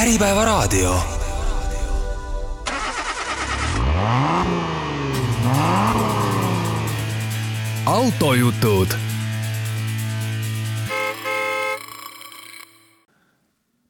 [0.00, 0.94] Äripäevaraadio.
[7.86, 8.86] autojutud.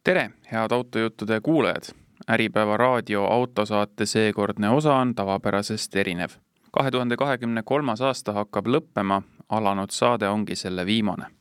[0.04, 1.82] tere, head autojuttude kuulajad.
[2.28, 6.30] Äripäeva raadio autosaate seekordne osa on tavapärasest erinev.
[6.72, 11.39] kahe tuhande kahekümne kolmas aasta hakkab lõppema, alanud saade ongi selle viimane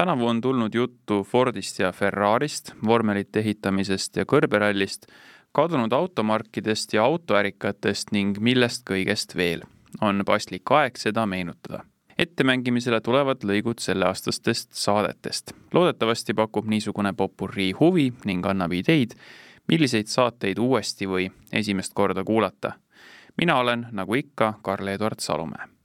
[0.00, 5.02] tänavu on tulnud juttu Fordist ja Ferrarist, vormelite ehitamisest ja kõrberallist,
[5.52, 9.62] kadunud automarkidest ja autoärikatest ning millest kõigest veel.
[10.00, 11.84] on paslik aeg seda meenutada.
[12.18, 15.52] ettemängimisele tulevad lõigud selleaastastest saadetest.
[15.74, 19.10] loodetavasti pakub niisugune popurrii huvi ning annab ideid,
[19.68, 22.72] milliseid saateid uuesti või esimest korda kuulata.
[23.36, 25.79] mina olen, nagu ikka, Karl-Eduard Salumäe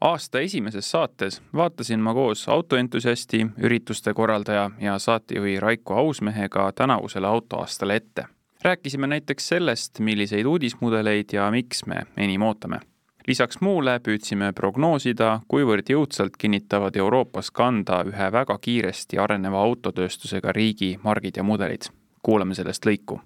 [0.00, 7.96] aasta esimeses saates vaatasin ma koos autoentusiasti, ürituste korraldaja ja saatejuhi Raiko Ausmehega tänavusele autoaastale
[7.96, 8.24] ette.
[8.64, 12.80] rääkisime näiteks sellest, milliseid uudismudeleid ja miks me enim ootame.
[13.26, 20.98] lisaks muule püüdsime prognoosida, kuivõrd jõudsalt kinnitavad Euroopas kanda ühe väga kiiresti areneva autotööstusega riigi
[21.02, 21.82] margid ja mudelid.
[22.22, 23.20] kuulame sellest lõiku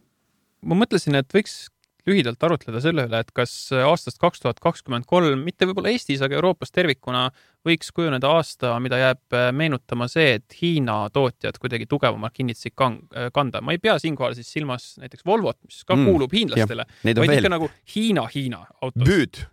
[0.65, 1.69] ma mõtlesin, et võiks
[2.09, 3.53] lühidalt arutleda selle üle, et kas
[3.85, 7.27] aastast kaks tuhat kakskümmend kolm, mitte võib-olla Eestis, aga Euroopas tervikuna
[7.65, 13.63] võiks kujuneda aasta, mida jääb meenutama see, et Hiina tootjad kuidagi tugevamalt kinnitasid kanda.
[13.65, 17.39] ma ei pea siinkohal siis silmas näiteks Volvot, mis ka mm, kuulub hiinlastele, vaid veel.
[17.39, 19.07] ikka nagu Hiina-Hiina autod.
[19.09, 19.45] Büüd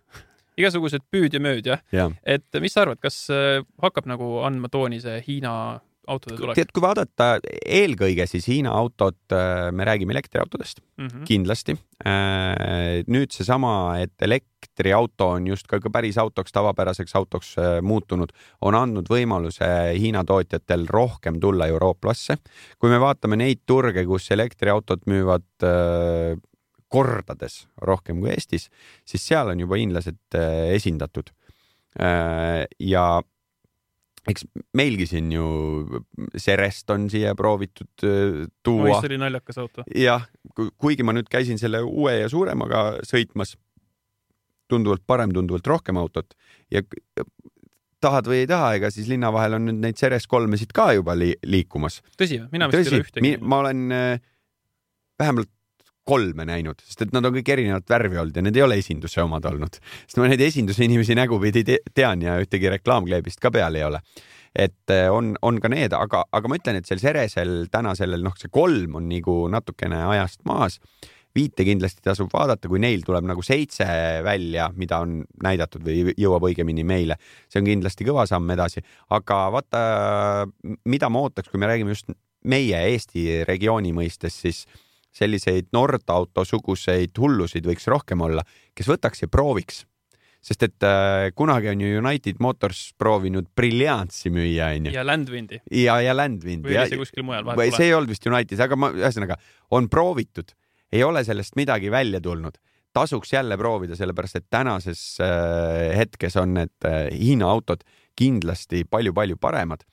[0.60, 2.04] igasugused püüd ja mööd jah ja.
[2.04, 2.10] ja..
[2.36, 3.24] et mis sa arvad, kas
[3.82, 5.54] hakkab nagu andma tooni see Hiina
[6.10, 6.56] autode tulek?
[6.58, 7.28] tead, kui vaadata
[7.62, 11.24] eelkõige siis Hiina autot, äh, me räägime elektriautodest mm -hmm.
[11.28, 11.76] kindlasti.
[12.06, 18.74] Äh, nüüd seesama, et elektriauto on just ka päris autoks, tavapäraseks autoks äh, muutunud, on
[18.74, 19.66] andnud võimaluse
[19.98, 22.36] Hiina tootjatel rohkem tulla Euroopasse.
[22.78, 25.44] kui me vaatame neid turge, kus elektriautod müüvad
[26.88, 28.68] kordades rohkem kui Eestis,
[29.04, 30.34] siis seal on juba hiinlased
[30.74, 31.30] esindatud.
[32.78, 33.22] ja
[34.30, 34.46] eks
[34.78, 35.46] meilgi siin ju
[36.38, 39.00] Serest on siia proovitud äh, tuua.
[39.00, 39.86] see oli naljakas auto.
[39.98, 40.28] jah,
[40.78, 43.56] kuigi ma nüüd käisin selle uue ja suuremaga sõitmas,
[44.70, 46.36] tunduvalt parem, tunduvalt rohkem autot
[46.72, 46.84] ja
[48.02, 51.16] tahad või ei taha, ega siis linna vahel on nüüd neid Ceres kolmesid ka juba
[51.18, 52.00] li liikumas.
[52.18, 52.52] tõsi või?
[52.54, 53.34] mina vist ei ole ühtegi.
[53.42, 54.22] ma olen äh,
[55.22, 55.50] vähemalt
[56.08, 59.22] kolme näinud, sest et nad on kõik erinevat värvi olnud ja need ei ole esinduse
[59.22, 59.78] omad olnud.
[60.02, 64.02] sest ma neid esinduse inimesi nägupidi tean ja ühtegi reklaamkleebist ka peal ei ole.
[64.52, 68.24] et eh, on, on ka need, aga, aga ma ütlen, et sel Seresel täna sellel,
[68.24, 70.80] noh, see kolm on nagu natukene ajast maas.
[71.32, 73.86] viite kindlasti tasub vaadata, kui neil tuleb nagu seitse
[74.24, 77.16] välja, mida on näidatud või jõuab õigemini meile,
[77.48, 78.82] see on kindlasti kõva samm edasi,
[79.16, 79.80] aga vaata,
[80.84, 82.12] mida ma ootaks, kui me räägime just
[82.44, 84.66] meie Eesti regiooni mõistes, siis
[85.12, 88.44] selliseid Nordauto suguseid hullusid võiks rohkem olla,
[88.76, 89.84] kes võtaks ja prooviks.
[90.42, 94.92] sest et äh, kunagi on ju United Motors proovinud Brilliantsi müüa, onju.
[94.92, 95.60] ja Landwindi.
[95.70, 96.68] ja, ja Landwindi.
[96.68, 97.76] või oli see kuskil mujal vahepeal?
[97.76, 99.38] see ei olnud vist Unitedis, aga ma, ühesõnaga
[99.70, 100.54] on proovitud,
[100.92, 102.58] ei ole sellest midagi välja tulnud
[102.92, 107.84] tasuks jälle proovida, sellepärast et tänases äh, hetkes on need äh, Hiina autod
[108.18, 109.84] kindlasti palju-palju paremad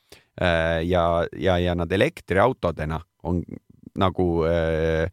[0.42, 0.84] äh,.
[0.88, 3.44] ja, ja, ja nad elektriautodena on
[4.00, 5.08] nagu eh,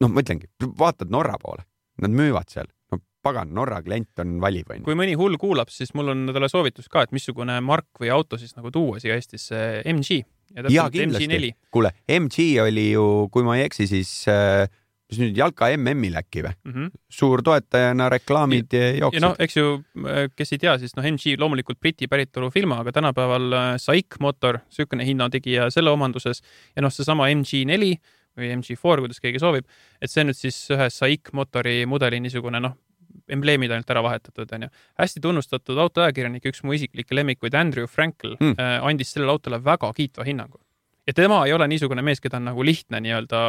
[0.00, 0.50] noh, ma ütlengi,
[0.80, 1.66] vaatad Norra poole,
[2.02, 4.86] nad müüvad seal, no pagan, Norra klient on valiv, onju.
[4.86, 8.40] kui mõni hull kuulab, siis mul on talle soovitus ka, et missugune mark või auto
[8.40, 10.22] siis nagu tuua siia Eestisse, MG.
[10.56, 14.64] ja, ja kindlasti, kuule, MG oli ju, kui ma ei eksi, siis äh,
[15.10, 16.72] mis nüüd jalka MM-il äkki või mm?
[16.74, 16.90] -hmm.
[17.12, 19.18] suur toetajana reklaamid jooksid.
[19.18, 19.72] ja noh, eks ju,
[20.36, 24.60] kes ei tea, siis noh, MG loomulikult Briti päritolu firma, aga tänapäeval äh, SAIC mootor,
[24.68, 26.42] niisugune hinnategija selle omanduses
[26.76, 27.90] ja noh, seesama MG4
[28.38, 29.66] või MG4, kuidas keegi soovib,
[30.00, 32.78] et see nüüd siis ühe SAIC mootori mudeli niisugune noh,
[33.30, 34.70] embleemid ainult ära vahetatud, onju.
[34.98, 40.26] hästi tunnustatud autoajakirjanik, üks mu isiklikke lemmikuid, Andrew Frankel mm., andis sellele autole väga kiitva
[40.26, 40.60] hinnangu
[41.10, 43.40] ja tema ei ole niisugune mees, keda on nagu lihtne nii-öelda.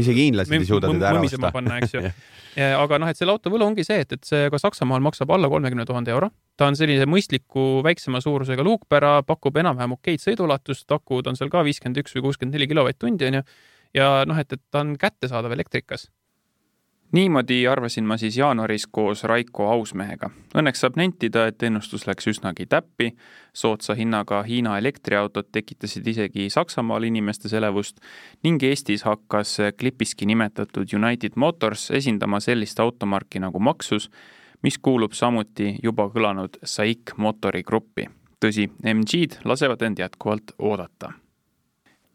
[0.00, 1.50] isegi hiinlased ei suuda teda ära osta.
[1.54, 2.04] panna, eks ju
[2.82, 5.50] aga noh, et selle auto võlu ongi see, et, et see ka Saksamaal maksab alla
[5.52, 6.30] kolmekümne tuhande euro.
[6.56, 11.64] ta on sellise mõistliku väiksema suurusega luukpära, pakub enam-vähem okeid sõiduulatust, akud on seal ka
[11.66, 13.44] viiskümmend üks või kuuskümmend neli kilovatt-tundi onju.
[13.96, 16.08] ja noh, et, et ta on kättesaadav elektrikas
[17.12, 20.30] niimoodi arvasin ma siis jaanuaris koos Raiko Ausmehega.
[20.54, 23.12] Õnneks saab nentida, et ennustus läks üsnagi täppi,
[23.52, 28.00] soodsa hinnaga Hiina elektriautod tekitasid isegi Saksamaal inimestes elevust
[28.44, 34.10] ning Eestis hakkas klipiski nimetatud United Motors esindama sellist automarki nagu Maxus,
[34.62, 38.08] mis kuulub samuti juba kõlanud SAIC mootorigruppi.
[38.40, 41.12] tõsi, MG-d lasevad end jätkuvalt oodata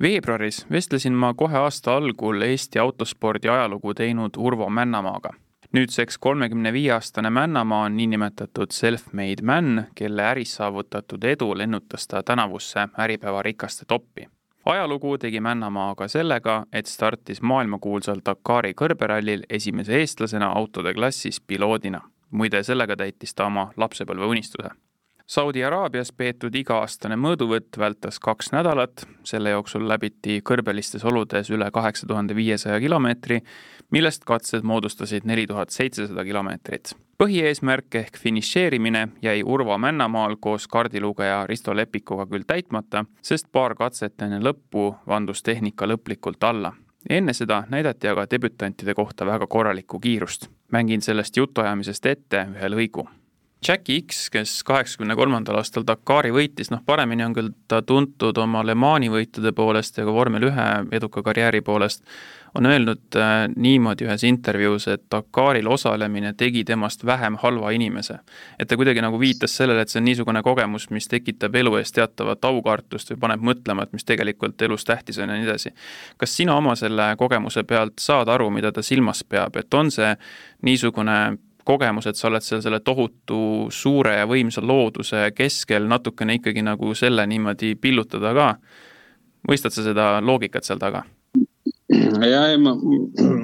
[0.01, 5.29] veebruaris vestlesin ma kohe aasta algul Eesti autospordi ajalugu teinud Urvo Männamaaga.
[5.73, 12.23] nüüdseks kolmekümne viie aastane Männamaa on niinimetatud self-made man, kelle äris saavutatud edu lennutas ta
[12.23, 14.27] tänavusse Äripäeva rikaste toppi
[14.65, 22.01] ajalugu tegi Männamaa aga sellega, et startis maailmakuulsal Dakari kõrberallil esimese eestlasena autode klassis piloodina.
[22.31, 24.69] muide, sellega täitis ta oma lapsepõlveunistuse
[25.27, 32.05] Saudi Araabias peetud iga-aastane mõõduvõtt vältas kaks nädalat, selle jooksul läbiti kõrbelistes oludes üle kaheksa
[32.05, 33.39] tuhande viiesaja kilomeetri,
[33.89, 36.93] millest katsed moodustasid neli tuhat seitsesada kilomeetrit.
[37.17, 44.21] põhieesmärk ehk finišeerimine jäi Urvo Männamaal koos kaardilugeja Risto Lepikuga küll täitmata, sest paar katset
[44.21, 46.73] enne lõppu vandus tehnika lõplikult alla
[47.09, 50.49] enne seda näidati aga debütantide kohta väga korralikku kiirust.
[50.71, 53.09] mängin sellest jutuajamisest ette ühe lõigu
[53.67, 58.61] Jackie X, kes kaheksakümne kolmandal aastal Dakari võitis, noh, paremini on küll ta tuntud oma
[58.65, 62.03] Le Mani võitude poolest ja ka vormel ühe eduka karjääri poolest,
[62.55, 68.19] on öelnud äh, niimoodi ühes intervjuus, et Dakaril osalemine tegi temast vähem halva inimese.
[68.59, 71.91] et ta kuidagi nagu viitas sellele, et see on niisugune kogemus, mis tekitab elu ees
[71.91, 75.73] teatavat aukartust või paneb mõtlema, et mis tegelikult elus tähtis on ja nii edasi.
[76.17, 80.15] kas sina oma selle kogemuse pealt saad aru, mida ta silmas peab, et on see
[80.61, 86.63] niisugune kogemus, et sa oled seal selle tohutu suure ja võimsa looduse keskel natukene ikkagi
[86.65, 88.49] nagu selle niimoodi pillutada ka.
[89.49, 91.03] mõistad sa seda loogikat seal taga?
[91.89, 92.75] ja, ja ma,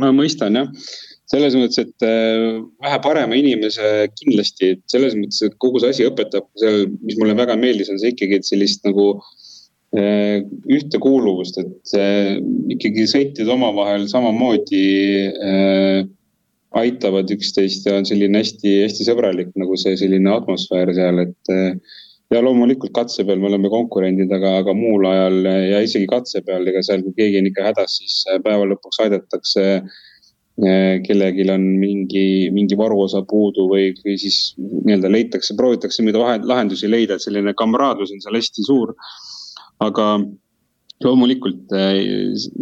[0.02, 0.70] ma mõistan jah,
[1.32, 6.08] selles mõttes, et äh, vähe parema inimese kindlasti, et selles mõttes, et kogu see asi
[6.10, 9.14] õpetab seal, mis mulle väga meeldis, on see ikkagi, et sellist nagu
[9.96, 12.34] äh, ühtekuuluvust, et äh,
[12.76, 14.84] ikkagi sõitjad omavahel samamoodi
[16.80, 21.52] aitavad üksteist ja on selline hästi-hästi sõbralik nagu see selline atmosfäär seal, et.
[22.32, 26.64] ja loomulikult katse peal me oleme konkurendid, aga, aga muul ajal ja isegi katse peal,
[26.68, 29.66] ega seal, kui keegi on ikka hädas, siis päeva lõpuks aidatakse
[30.62, 37.16] kellelgi on mingi, mingi varuosa puudu või, või siis nii-öelda leitakse, proovitakse mingeid lahendusi leida,
[37.16, 38.94] et selline kamraadlus on seal hästi suur.
[39.82, 40.06] aga
[41.06, 42.02] loomulikult äh,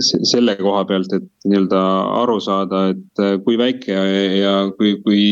[0.01, 1.81] selle koha pealt, et nii-öelda
[2.21, 3.95] aru saada, et äh, kui väike
[4.39, 5.24] ja, kui, kui,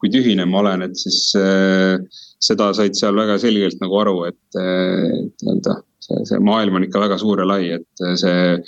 [0.00, 1.98] kui tühine ma olen, et siis äh,
[2.44, 7.18] seda said seal väga selgelt nagu aru, et nii-öelda see, see maailm on ikka väga
[7.20, 8.60] suur ja lai, et see,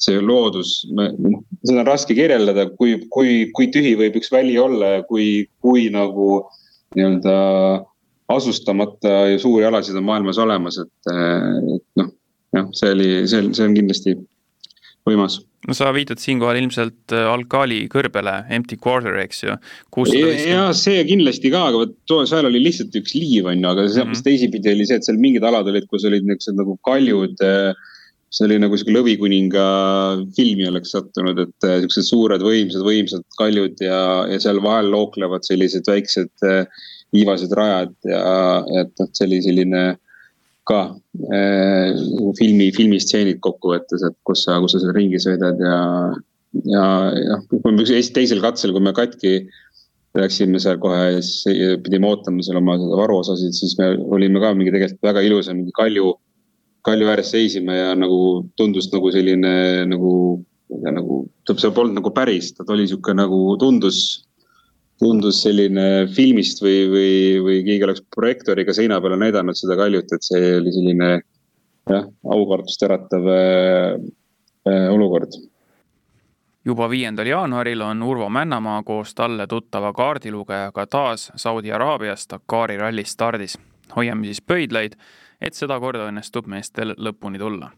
[0.00, 4.98] see loodus, noh, seda on raske kirjeldada, kui, kui, kui tühi võib üks väli olla
[4.98, 6.44] ja kui, kui nagu
[6.94, 7.38] nii-öelda
[8.34, 12.13] asustamata ja suuri alasid on maailmas olemas, et, et noh
[12.54, 14.16] jah, see oli, see, see on kindlasti
[15.08, 19.56] võimas no sa viitad siinkohal ilmselt äh, Alkali kõrbele, Empty Quarter, eks ju.
[20.50, 23.88] ja see kindlasti ka, aga vot too, seal oli lihtsalt üks liiv on ju, aga
[23.88, 24.26] see mm -hmm.
[24.28, 27.36] teisipidi oli see, et seal mingid alad olid, kus olid niisugused nagu kaljud.
[27.40, 27.92] Äh,
[28.34, 29.64] see oli nagu sihuke Lõvikuninga
[30.34, 35.46] filmi oleks sattunud, et äh, siuksed suured võimsad, võimsad kaljud ja, ja seal vahel looklevad
[35.46, 36.48] sellised väiksed
[37.14, 39.84] liivased rajad ja, et noh, see oli selline
[40.68, 40.80] ka
[41.32, 41.92] äh,
[42.38, 45.78] filmi, filmistseenid kokkuvõttes, et kus sa, kus sa seal ringi sõidad ja,
[46.70, 46.86] ja,
[47.18, 49.36] ja kui me teisel katsel, kui me katki
[50.14, 55.10] läksime seal kohe, siis pidime ootama seal oma varuosasid, siis me olime ka mingi tegelikult
[55.10, 56.14] väga ilusa mingi kalju,
[56.86, 58.18] kalju ääres seisime ja nagu
[58.58, 59.54] tundus nagu selline
[59.90, 60.14] nagu,
[60.70, 61.18] nagu,
[61.50, 63.98] see polnud nagu päris, ta oli sihuke nagu tundus
[64.98, 70.26] tundus selline filmist või, või, või keegi oleks projektooriga seina peale näidanud seda kaljut, et
[70.26, 71.10] see oli selline
[71.90, 73.98] jah, aukartust äratav äh,
[74.68, 75.36] äh, olukord.
[76.64, 83.04] juba viiendal jaanuaril on Urvo Männamaa koos talle tuttava kaardilugejaga taas Saudi Araabias Dakari ralli
[83.04, 83.58] stardis.
[83.96, 84.92] hoiame siis pöidlaid,
[85.40, 87.70] et sedakorda õnnestub meestel lõpuni tulla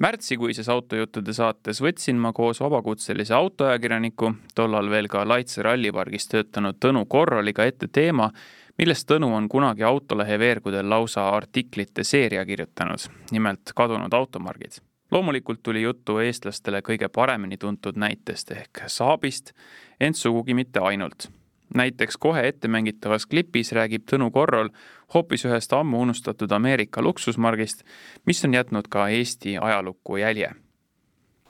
[0.00, 7.04] märtsikuises autojuttude saates võtsin ma koos vabakutselise autoajakirjaniku, tollal veel ka Laitse rallipargis töötanud Tõnu
[7.08, 8.30] Korraliga ette teema,
[8.78, 14.80] millest Tõnu on kunagi Autolehe veergudel lausa artiklite seeria kirjutanud, nimelt kadunud automargid.
[15.10, 19.52] loomulikult tuli juttu eestlastele kõige paremini tuntud näitest ehk Saabist,
[20.00, 21.28] ent sugugi mitte ainult
[21.74, 24.68] näiteks kohe ettemängitavas klipis räägib Tõnu Korrol
[25.14, 27.84] hoopis ühest ammu unustatud Ameerika luksusmargist,
[28.26, 30.52] mis on jätnud ka Eesti ajalukku jälje.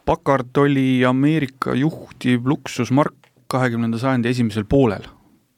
[0.05, 3.15] Packard oli Ameerika juhtiv luksusmark
[3.47, 5.05] kahekümnenda sajandi esimesel poolel,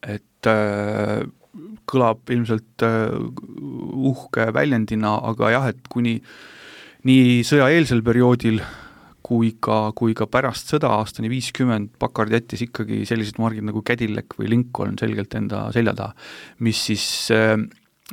[0.03, 1.23] et äh,
[1.89, 3.15] kõlab ilmselt äh,
[4.11, 6.19] uhke väljendina, aga jah, et kuni
[7.05, 8.61] nii sõjaeelsel perioodil
[9.25, 14.37] kui ka, kui ka pärast sõda aastani viiskümmend Packard jättis ikkagi sellised margid nagu Cadillac
[14.37, 16.13] või Lincoln selgelt enda selja taha,
[16.67, 17.57] mis siis äh,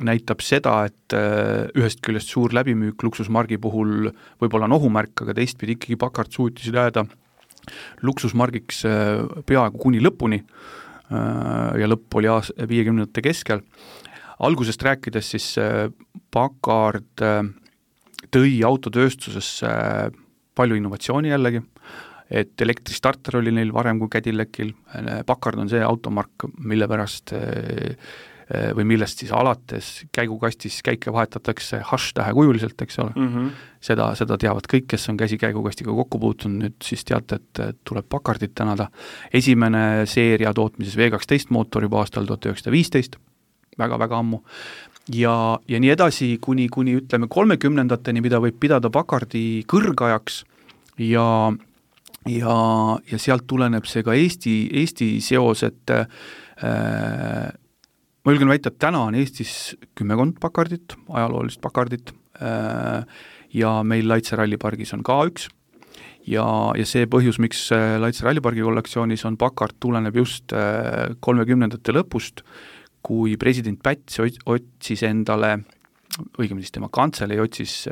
[0.00, 4.08] näitab seda, et äh, ühest küljest suur läbimüük luksusmargi puhul
[4.40, 7.04] võib-olla on ohumärk, aga teistpidi ikkagi Packard suutis jääda
[8.06, 13.60] luksusmargiks äh, peaaegu kuni lõpuni äh, ja lõpp oli aas-, viiekümnendate keskel.
[14.42, 15.46] algusest rääkides siis
[16.32, 17.20] Packard
[18.32, 19.68] tõi autotööstusesse
[20.54, 21.62] palju innovatsiooni jällegi,
[22.30, 24.72] et elektristarter oli neil varem kui Cadillacil,
[25.26, 27.34] Packard on see automark, mille pärast
[28.52, 33.28] Äh, või millest siis alates käigukastis käike vahetatakse hash-tähe kujuliselt, eks ole mm.
[33.28, 33.50] -hmm.
[33.80, 38.08] seda, seda teavad kõik, kes on käsi käigukastiga kokku puutunud, nüüd siis teate, et tuleb
[38.08, 38.88] Packardit tänada.
[39.32, 43.16] esimene seeria tootmises V12 mootor juba aastal tuhat üheksasada viisteist,
[43.78, 44.42] väga-väga ammu,
[45.10, 45.34] ja,
[45.68, 50.42] ja nii edasi kuni, kuni ütleme kolmekümnendateni, mida võib pidada Packardi kõrgajaks.
[51.00, 51.26] Ja
[52.30, 52.56] ja,
[53.10, 56.04] ja sealt tuleneb see ka Eesti, Eesti seos, et äh,
[58.22, 63.02] ma julgen väita, et täna on Eestis kümmekond Packardit, ajaloolist Packardit äh,
[63.56, 65.48] ja meil Laitse rallipargis on ka üks.
[66.22, 66.44] Ja,
[66.78, 72.44] ja see põhjus, miks äh, Laitse rallipargi kollektsioonis on Packard, tuleneb just äh, kolmekümnendate lõpust,
[73.02, 75.56] kui president Päts otsis endale
[76.38, 77.86] õigemini siis tema kantselei otsis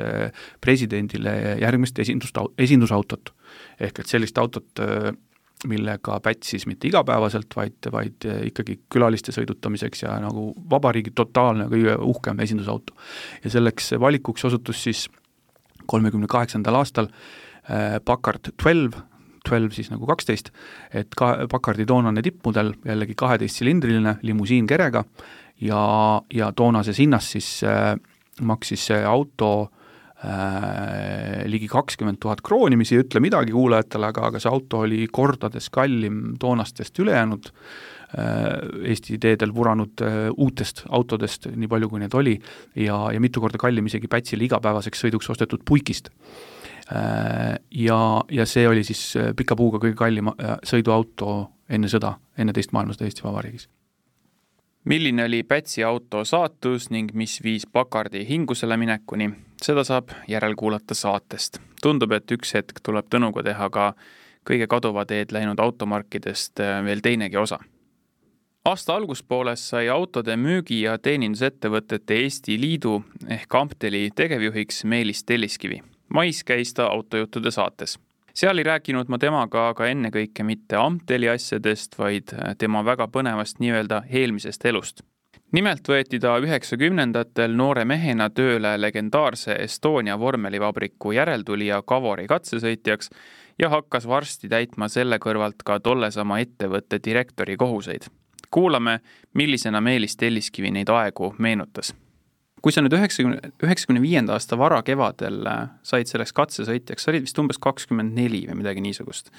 [0.61, 3.33] presidendile järgmist esindust, esindusautot.
[3.79, 4.81] ehk et sellist autot
[5.67, 11.97] millega Päts siis mitte igapäevaselt, vaid, vaid ikkagi külaliste sõidutamiseks ja nagu vabariigi totaalne kõige
[11.97, 12.93] uhkem esindusauto.
[13.43, 15.07] ja selleks valikuks osutus siis
[15.85, 18.97] kolmekümne kaheksandal aastal äh, Packard Twelve,
[19.47, 20.51] Twelve siis nagu kaksteist,
[20.93, 25.03] et ka Packardi toonane tippmudel, jällegi kaheteistsilindriline limusiinkerega
[25.65, 25.83] ja,
[26.33, 27.95] ja toonases hinnas siis äh,
[28.41, 29.51] maksis see auto
[30.25, 35.05] äh, ligi kakskümmend tuhat krooni, mis ei ütle midagi kuulajatele, aga, aga see auto oli
[35.11, 42.17] kordades kallim toonastest ülejäänud äh, Eesti teedel vuranud äh, uutest autodest, nii palju kui neid
[42.17, 42.37] oli,
[42.75, 46.13] ja, ja mitu korda kallim isegi Pätsile igapäevaseks sõiduks ostetud puikist.
[47.71, 47.99] Ja,
[48.31, 51.35] ja see oli siis äh, pika puuga kõige kallim äh, sõiduauto
[51.71, 53.69] enne sõda, enne teist maailmasõda Eesti Vabariigis
[54.85, 59.29] milline oli Pätsi auto saatus ning mis viis Pakardi hingusele minekuni,
[59.61, 61.59] seda saab järelkuulata saatest.
[61.81, 63.93] tundub, et üks hetk tuleb Tõnuga teha ka
[64.49, 67.59] kõige kaduva teed läinud automarkidest äh, veel teinegi osa.
[68.65, 75.81] aasta alguspooles sai autode müügi- ja teenindusettevõtete Eesti Liidu ehk Ampteli tegevjuhiks Meelis Telliskivi.
[76.13, 77.97] Mais käis ta autojuttude saates
[78.33, 83.59] seal ei rääkinud ma temaga aga ennekõike mitte Amteli asjadest, vaid äh, tema väga põnevast
[83.59, 85.03] nii-öelda eelmisest elust.
[85.51, 93.09] nimelt võeti ta üheksakümnendatel noore mehena tööle legendaarse Estonia vormelivabriku järeltulija Kavori katsesõitjaks
[93.59, 98.07] ja hakkas varsti täitma selle kõrvalt ka tollesama ettevõtte direktori kohuseid.
[98.51, 98.99] kuulame,
[99.33, 101.93] millisena Meelis Telliskivi neid aegu meenutas
[102.61, 107.39] kui sa nüüd üheksakümne, üheksakümne viienda aasta varakevadel äh, said selleks katsesõitjaks, sa olid vist
[107.41, 109.31] umbes kakskümmend neli või midagi niisugust.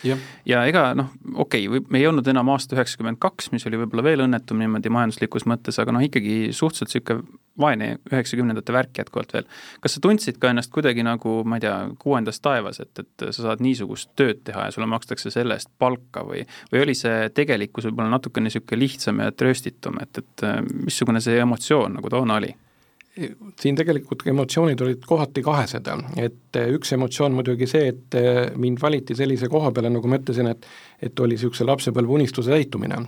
[0.49, 4.07] ja ega noh, okei okay,, me ei olnud enam aasta üheksakümmend kaks, mis oli võib-olla
[4.07, 9.47] veel õnnetum niimoodi majanduslikus mõttes, aga noh, ikkagi suhteliselt niisugune vaene üheksakümnendate värk jätkuvalt veel.
[9.85, 13.45] kas sa tundsid ka ennast kuidagi nagu, ma ei tea, kuuendas taevas, et, et sa
[13.45, 17.91] saad niisugust tööd teha ja sulle makstakse selle eest palka või, või oli see tegelikkus
[17.91, 22.55] võib-olla natukene niisugune lihtsam ja trööstitum, et, et missugune see emotsioon nagu toona oli?
[23.61, 28.17] Siin tegelikult emotsioonid olid kohati kahesed, et üks emotsioon muidugi see, et
[28.57, 30.67] mind valiti sellise koha peale, nagu ma ütlesin, et
[31.03, 33.03] et oli niisuguse lapsepõlve unistuse täitumine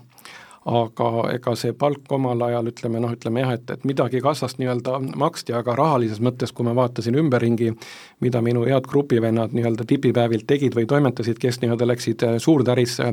[0.64, 4.97] aga ega see palk omal ajal ütleme noh, ütleme jah, et, et midagi kassast nii-öelda
[5.21, 7.75] maksti, aga rahalises mõttes, kui ma vaatasin ümberringi,
[8.25, 13.11] mida minu head grupivennad nii-öelda tipipäevilt tegid või toimetasid, kes nii-öelda läksid äh, suurtärisse,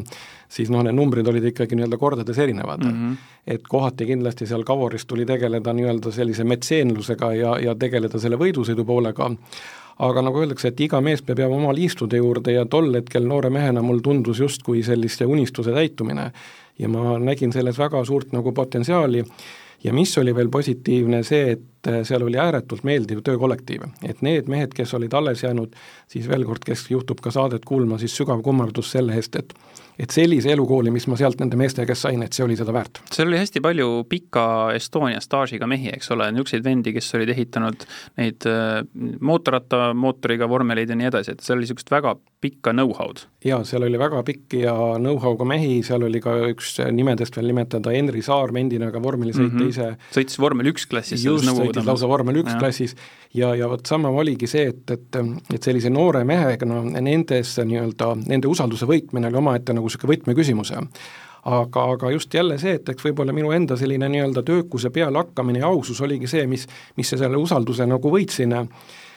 [0.52, 2.96] siis noh, need numbrid olid ikkagi nii-öelda kordades erinevad mm.
[2.96, 3.36] -hmm.
[3.58, 8.88] et kohati kindlasti seal Kavoris tuli tegeleda nii-öelda sellise metseenlusega ja, ja tegeleda selle võidusõidu
[8.88, 9.28] poolega,
[10.00, 13.50] aga nagu öeldakse, et iga mees peab jääma oma liistude juurde ja tol hetkel noore
[13.50, 16.32] mehena mul tundus justkui sellise unistuse täitumine
[16.82, 19.24] ja ma nägin selles väga suurt nagu potentsiaali.
[19.84, 23.88] Ja mis oli veel positiivne, see, et äh, seal oli ääretult meeldiv töökollektiiv.
[24.08, 25.76] et need mehed, kes olid alles jäänud,
[26.08, 29.56] siis veel kord, kes juhtub ka saadet kuulma, siis sügav kummardus selle eest, et
[30.02, 33.02] et sellise elukooli, mis ma sealt nende meeste käest sain, et see oli seda väärt.
[33.14, 34.46] seal oli hästi palju pika
[34.76, 37.86] Estonia staažiga mehi, eks ole, niisuguseid vendi, kes olid ehitanud
[38.22, 38.82] neid äh,
[39.20, 43.26] mootorrattamootoriga vormeleid ja nii edasi, et seal oli niisugust väga pikka know-how'd.
[43.46, 47.94] jaa, seal oli väga pikk ja know-how'ga mehi, seal oli ka üks nimedest veel nimetada,
[47.94, 49.70] Henri Saar, endine ka vormelisõitja mm -hmm.
[49.70, 50.16] ise.
[50.18, 51.26] sõitis vormel üks klassis.
[51.26, 52.96] just, sõitis lausa vormel üks klassis.
[53.34, 55.20] Ja, ja vot sama oligi see, et, et,
[55.54, 60.74] et sellise noore mehega no nendes nii-öelda, nende usalduse võitmine oli omaette nagu niisugune võtmeküsimus
[60.76, 65.72] aga, aga just jälle see, et eks võib-olla minu enda selline nii-öelda töökuse pealehakkamine ja
[65.72, 68.54] ausus oligi see, mis, mis selle usalduse nagu võitsin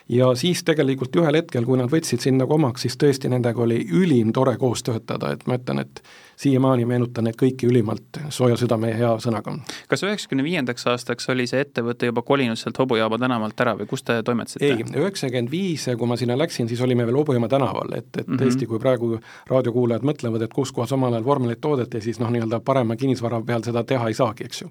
[0.09, 3.83] ja siis tegelikult ühel hetkel, kui nad võtsid sind nagu omaks, siis tõesti nendega oli
[3.93, 6.03] ülim tore koos töötada, et ma ütlen, et
[6.37, 9.57] siiamaani meenutan neid kõiki ülimalt sooja südame ja hea sõnaga.
[9.89, 14.03] kas üheksakümne viiendaks aastaks oli see ettevõte juba kolinud sealt Hobujaama tänavalt ära või kus
[14.03, 14.67] te toimetasite?
[14.67, 18.35] ei, üheksakümmend viis, kui ma sinna läksin, siis olime veel Hobujaama tänaval, et, et mm
[18.35, 18.43] -hmm.
[18.43, 19.19] tõesti, kui praegu
[19.51, 23.63] raadiokuulajad mõtlevad, et kus kohas omal ajal vormelit toodeti, siis noh, nii-öelda parema kinnisvara peal
[23.63, 24.71] seda teha ei saagi, eks ju.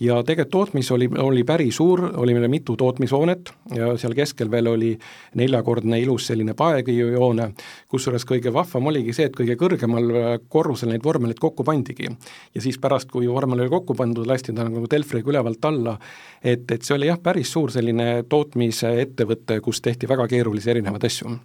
[0.00, 4.66] ja tegelikult tootmis oli, oli päris suur, oli meil mitu tootmishoonet ja seal keskel veel
[4.66, 4.98] oli
[5.34, 7.48] neljakordne ilus selline paekiiujoone,
[7.88, 12.08] kusjuures kõige vahvam oligi see, et kõige kõrgemal korrusel neid vormelid kokku pandigi.
[12.54, 15.98] ja siis pärast, kui vormel oli kokku pandud, lasti ta nagu telfriga ülevalt alla,
[16.42, 21.36] et, et see oli jah, päris suur selline tootmisettevõte, kus tehti väga keerulisi erinevaid asju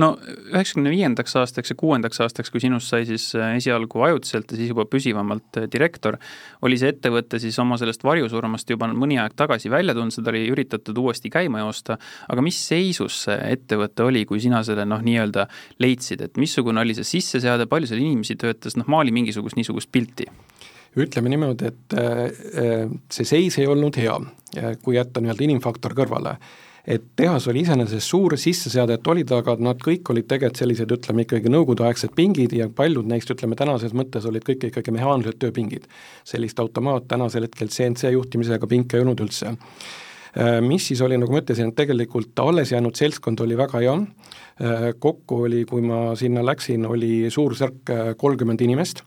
[0.00, 0.10] no
[0.52, 4.72] üheksakümne viiendaks aastaks ja kuuendaks aastaks, kui sinust sai siis äh, esialgu ajutiselt ja siis
[4.72, 6.18] juba püsivamalt äh, direktor,
[6.66, 10.44] oli see ettevõte siis oma sellest varjusurmast juba mõni aeg tagasi välja tulnud, seda oli
[10.52, 15.48] üritatud uuesti käima joosta, aga mis seisus see ettevõte oli, kui sina selle noh, nii-öelda
[15.82, 20.28] leidsid, et missugune oli see sisseseade, palju seal inimesi töötas, noh maali mingisugust niisugust pilti.
[20.98, 24.16] Ütleme niimoodi, et äh, see seis ei olnud hea,
[24.82, 26.38] kui jätta nii-öelda inimfaktor kõrvale
[26.88, 31.52] et tehas oli iseenesest suur, sisseseadet olid, aga nad kõik olid tegelikult sellised, ütleme ikkagi
[31.52, 35.84] nõukogudeaegsed pingid ja paljud neist, ütleme tänases mõttes olid kõik ikkagi mehaansed tööpingid.
[36.24, 39.52] sellist automaat tänasel hetkel CNC juhtimisega pinke ei olnud üldse.
[40.38, 43.94] Äh, mis siis oli, nagu ma ütlesin, et tegelikult alles jäänud seltskond oli väga hea,
[44.62, 49.04] äh, kokku oli, kui ma sinna läksin, oli suurusjärk äh, kolmkümmend inimest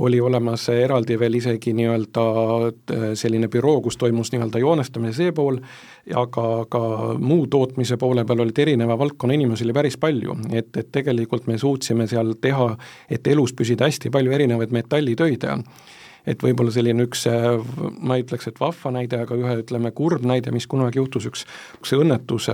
[0.00, 2.24] oli olemas eraldi veel isegi nii-öelda
[2.64, 5.60] äh, selline büroo, kus toimus nii-öelda joonestamine see pool,
[6.16, 6.82] aga ka
[7.18, 11.58] muu tootmise poole peal olid erineva valdkonna inimesi oli päris palju, et, et tegelikult me
[11.60, 12.72] suutsime seal teha,
[13.10, 15.58] et elus püsida hästi palju erinevaid metallitöid ja
[16.26, 17.26] et võib-olla selline üks,
[18.00, 21.46] ma ei ütleks, et vahva näide, aga ühe, ütleme, kurb näide, mis kunagi juhtus, üks,
[21.80, 22.50] üks õnnetus,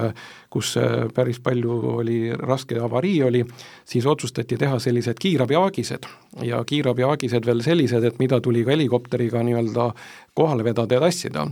[0.52, 0.74] kus
[1.14, 3.42] päris palju oli, raske avarii oli,
[3.88, 6.06] siis otsustati teha sellised kiirabiaagised
[6.46, 9.90] ja kiirabiaagised veel sellised, et mida tuli ka helikopteriga nii-öelda
[10.36, 11.48] kohale vedada ja tassida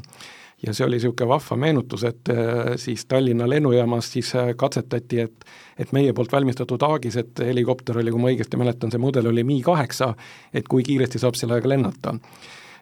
[0.62, 5.46] ja see oli niisugune vahva meenutus, et äh, siis Tallinna lennujaamas siis äh, katsetati, et
[5.78, 9.42] et meie poolt valmistatud Aagis, et helikopter oli, kui ma õigesti mäletan, see mudel oli
[9.44, 10.12] Mi kaheksa,
[10.54, 12.14] et kui kiiresti saab sellega lennata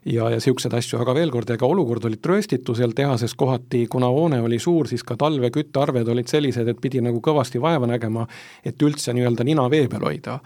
[0.04, 4.10] ja, ja niisuguseid asju, aga veel kord, ega olukord oli trööstitu seal tehases kohati, kuna
[4.12, 8.26] hoone oli suur, siis ka talve küttearved olid sellised, et pidi nagu kõvasti vaeva nägema,
[8.64, 10.40] et üldse nii-öelda nina vee peal hoida.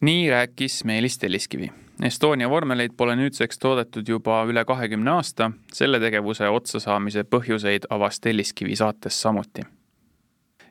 [0.00, 1.70] nii rääkis Meelis Telliskivi
[2.02, 8.76] Estonia vormeleid pole nüüdseks toodetud juba üle kahekümne aasta, selle tegevuse otsasaamise põhjuseid avas Telliskivi
[8.76, 9.62] saates samuti.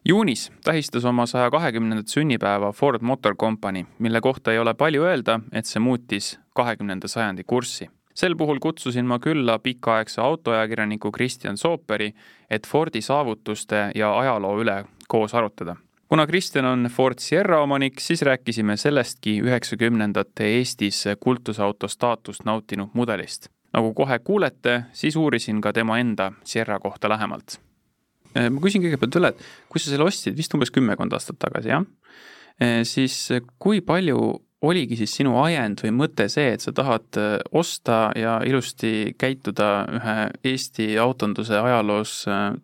[0.06, 5.40] juunis tähistas oma saja kahekümnendat sünnipäeva Ford Motor Company, mille kohta ei ole palju öelda,
[5.52, 7.90] et see muutis kahekümnenda sajandi kurssi.
[8.14, 12.14] sel puhul kutsusin ma külla pikaaegse autoajakirjaniku Kristjan Sooperi,
[12.50, 15.76] et Fordi saavutuste ja ajaloo üle koos arutada
[16.10, 23.50] kuna Kristjan on Ford Sierra omanik, siis rääkisime sellestki üheksakümnendate Eestis kultusauto staatust nautinud mudelist.
[23.76, 27.58] nagu kohe kuulete, siis uurisin ka tema enda Sierra kohta lähemalt.
[28.38, 31.74] Äh, ma küsin kõigepealt üle, et kui sa selle ostsid, vist umbes kümmekond aastat tagasi,
[31.74, 31.84] jah?
[32.62, 33.18] Äh, siis
[33.60, 34.22] kui palju
[34.64, 39.72] oligi siis sinu ajend või mõte see, et sa tahad äh, osta ja ilusti käituda
[40.00, 40.16] ühe
[40.54, 42.22] Eesti autonduse ajaloos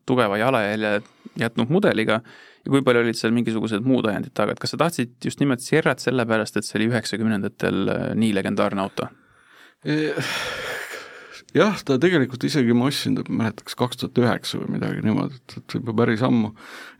[0.07, 1.01] tugeva jalajälje
[1.43, 2.21] jätnud mudeliga
[2.65, 5.63] ja kui palju olid seal mingisugused muud ajendid taga, et kas sa tahtsid just nimelt
[5.65, 9.09] Sierrat sellepärast, et see oli üheksakümnendatel äh, nii legendaarne auto?
[11.55, 15.55] jah, ta tegelikult isegi ma ostsin ta, mäletaks kaks tuhat üheksa või midagi niimoodi, et,
[15.59, 16.51] et juba päris ammu.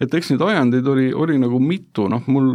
[0.04, 2.50] et eks neid ajendeid oli, oli nagu mitu, noh mul,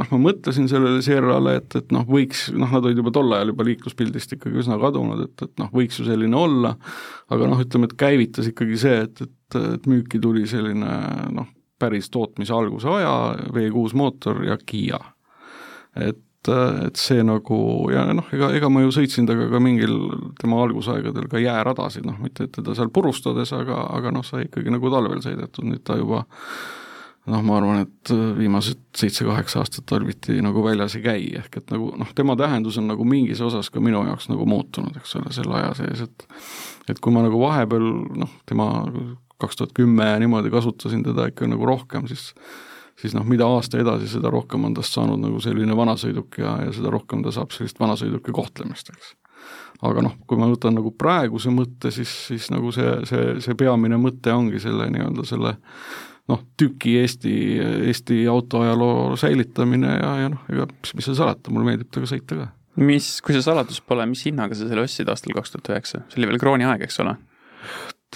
[0.00, 3.52] noh ma mõtlesin sellele Sierrale, et, et noh, võiks, noh nad olid juba tol ajal
[3.52, 6.74] juba liikluspildist ikkagi üsna kadunud, et, et noh, võiks ju selline olla,
[7.30, 10.98] aga noh, ütleme, et käivitas ikkagi see, et, et, et müüki tuli selline
[11.36, 13.14] noh, päris tootmise alguse aja,
[13.54, 15.00] V6 mootor ja Kiia.
[15.96, 17.60] et, et see nagu
[17.92, 19.96] ja noh, ega, ega ma ju sõitsin temaga ka mingil
[20.40, 24.72] tema algusaegadel ka jääradasid, noh mitte et teda seal purustades, aga, aga noh, sai ikkagi
[24.72, 26.24] nagu talvel sõidetud, nüüd ta juba
[27.30, 31.90] noh, ma arvan, et viimased seitse-kaheksa aastat talviti nagu väljas ei käi, ehk et nagu
[32.00, 35.58] noh, tema tähendus on nagu mingis osas ka minu jaoks nagu muutunud, eks ole, selle
[35.60, 36.28] aja sees, et
[36.90, 37.84] et kui ma nagu vahepeal
[38.18, 38.70] noh, tema
[39.40, 42.30] kaks tuhat kümme ja niimoodi kasutasin teda ikka nagu rohkem, siis
[43.00, 46.74] siis noh, mida aasta edasi, seda rohkem on tast saanud nagu selline vanasõiduk ja, ja
[46.76, 49.14] seda rohkem ta saab sellist vanasõiduki kohtlemist, eks.
[49.86, 53.98] aga noh, kui ma võtan nagu praeguse mõtte, siis, siis nagu see, see, see peamine
[54.00, 55.56] mõte ongi selle nii-öelda selle
[56.30, 57.34] noh, tüki Eesti,
[57.88, 62.42] Eesti autoajaloo säilitamine ja, ja noh, ega mis, mis seal salata, mulle meeldib temaga sõita
[62.42, 62.50] ka
[62.80, 66.20] mis, kui see saladus pole, mis hinnaga sa selle ostsid aastal kaks tuhat üheksa, see
[66.20, 67.16] oli veel krooni aeg, eks ole?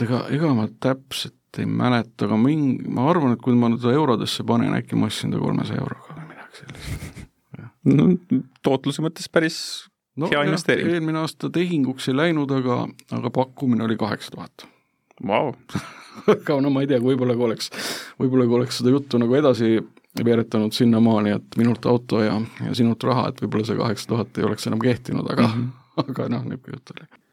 [0.03, 4.45] Ega, ega ma täpselt ei mäleta, aga mingi, ma arvan, et kui ma nüüd eurodesse
[4.47, 7.25] panen, äkki ma ostsin ta kolmesaja euroga või midagi sellist.
[7.95, 8.09] no
[8.67, 9.59] tootluse mõttes päris
[10.19, 10.91] no, hea investeering.
[10.97, 14.67] eelmine aasta tehinguks ei läinud, aga, aga pakkumine oli kaheksa tuhat.
[15.27, 15.53] Vau.
[16.35, 17.71] aga no ma ei tea, võib-olla kui oleks,
[18.19, 19.77] võib-olla kui oleks seda juttu nagu edasi
[20.25, 24.47] veeretanud sinnamaani, et minult auto ja, ja sinult raha, et võib-olla see kaheksa tuhat ei
[24.47, 26.09] oleks enam kehtinud, aga mm, -hmm.
[26.11, 27.24] aga noh, niisugune jutt oli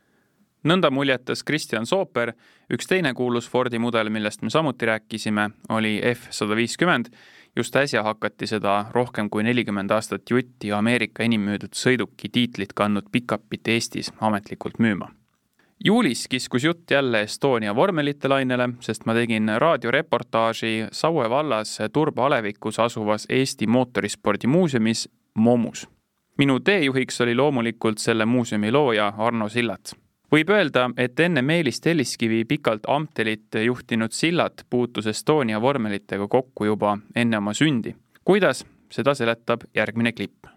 [0.64, 2.34] nõnda muljetas Kristjan Sooper,
[2.74, 7.06] üks teine kuulus Fordi mudel, millest me samuti rääkisime, oli F sada viiskümmend.
[7.56, 13.10] just äsja hakati seda rohkem kui nelikümmend aastat jutti Ameerika enim müüdud sõiduki tiitlit kandnud
[13.12, 15.10] pikapit Eestis ametlikult müüma.
[15.86, 22.80] juulis kiskus jutt jälle Estonia vormelite lainele, sest ma tegin raadioreportaaži Saue vallas Turba alevikus
[22.80, 25.88] asuvas Eesti Mootorispordimuuseumis Momus
[26.38, 29.94] minu teejuhiks oli loomulikult selle muuseumi looja Arno Sillat
[30.32, 36.98] võib öelda, et enne Meelis Telliskivi pikalt Amtelit juhtinud Sillat puutus Estonia vormelitega kokku juba
[37.16, 37.96] enne oma sündi.
[38.26, 40.48] kuidas, seda seletab järgmine klipp.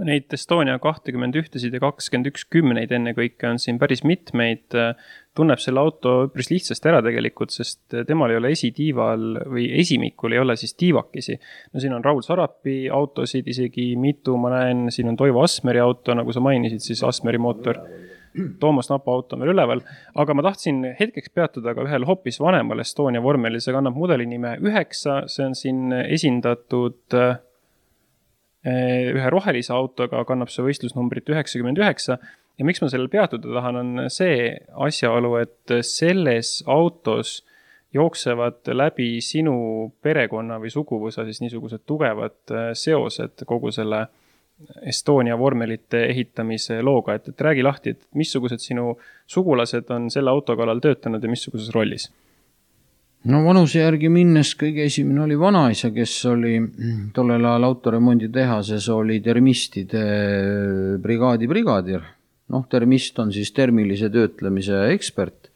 [0.00, 4.72] Neid Estonia kahtekümmend ühtesid ja kakskümmend üks kümneid ennekõike on siin päris mitmeid.
[5.36, 10.40] tunneb selle auto üpris lihtsasti ära tegelikult, sest temal ei ole esitiival või esimikul ei
[10.40, 11.38] ole siis tiivakesi.
[11.72, 16.14] no siin on Raul Sarapi autosid isegi mitu, ma näen, siin on Toivo Asmeri auto,
[16.14, 17.84] nagu sa mainisid, siis Asmeri mootor
[18.60, 19.82] Toomas Napa auto on veel üleval,
[20.18, 24.56] aga ma tahtsin hetkeks peatuda ka ühel hoopis vanemal Estonia vormelil, see kannab mudeli nime
[24.62, 27.38] üheksa, see on siin esindatud eh,
[29.16, 32.18] ühe rohelise autoga, kannab see võistlusnumbrit üheksakümmend üheksa.
[32.58, 34.50] ja miks ma sellel peatuda tahan, on see
[34.88, 37.40] asjaolu, et selles autos
[37.94, 44.06] jooksevad läbi sinu perekonna või suguvõsa siis niisugused tugevad eh, seosed kogu selle
[44.86, 48.92] Estonia vormelite ehitamise looga, et, et räägi lahti, et missugused sinu
[49.30, 52.10] sugulased on selle auto kallal töötanud ja missuguses rollis?
[53.28, 56.54] no vanuse järgi minnes kõige esimene oli vanaisa, kes oli
[57.16, 60.04] tollel ajal autoremonditehases, oli termistide
[61.02, 62.00] brigaadi brigaadir.
[62.50, 65.50] noh, termist on siis termilise töötlemise ekspert.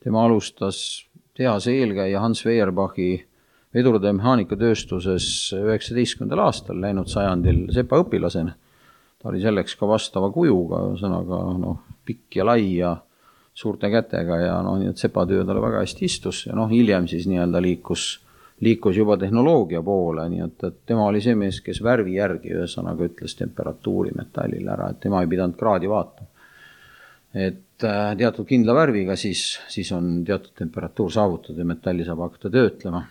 [0.00, 2.44] tema alustas tehase eelkäija Hans
[3.70, 8.54] Weierbachi vedurite mehaanikatööstuses üheksateistkümnendal aastal läinud sajandil sepaõpilasena.
[9.22, 12.96] ta oli selleks ka vastava kujuga, ühesõnaga noh, pikk ja lai ja
[13.54, 17.28] suurte kätega ja noh, nii et sepatöö talle väga hästi istus ja noh, hiljem siis
[17.28, 18.24] nii-öelda liikus,
[18.60, 23.06] liikus juba tehnoloogia poole, nii et, et tema oli see mees, kes värvi järgi ühesõnaga
[23.06, 26.26] ütles temperatuuri metallile ära, et tema ei pidanud kraadi vaatama.
[27.34, 32.50] et äh, teatud kindla värviga, siis, siis on teatud temperatuur saavutatud ja metalli saab hakata
[32.50, 33.06] töötlema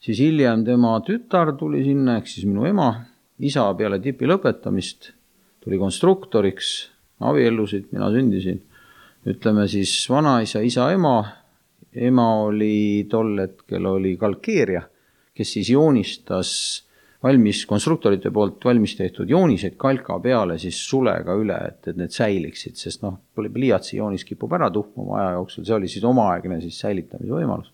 [0.00, 2.90] siis hiljem tema tütar tuli sinna, ehk siis minu ema,
[3.40, 5.12] isa peale tipi lõpetamist
[5.60, 6.74] tuli konstruktoriks,
[7.20, 8.62] abiellusid, mina sündisin.
[9.28, 11.18] ütleme siis vanaisa, isa, ema,
[11.92, 14.80] ema oli tol hetkel oli kalkeerija,
[15.36, 16.52] kes siis joonistas
[17.22, 22.80] valmis, konstruktorite poolt valmis tehtud jooniseid kalka peale siis sulega üle, et, et need säiliksid,
[22.80, 27.36] sest noh, pliiatsi joonis kipub ära tuhmuma aja jooksul, see oli siis omaaegne siis säilitamise
[27.36, 27.68] võimalus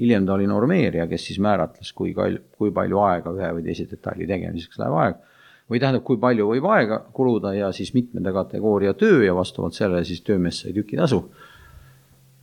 [0.00, 3.86] hiljem ta oli normeerija, kes siis määratles, kui kal-, kui palju aega ühe või teise
[3.90, 5.32] detaili tegemiseks läheb aega.
[5.70, 10.04] või tähendab, kui palju võib aega kuluda ja siis mitmenda kategooria töö ja vastavalt sellele
[10.04, 11.22] siis töömees sai tükitasu.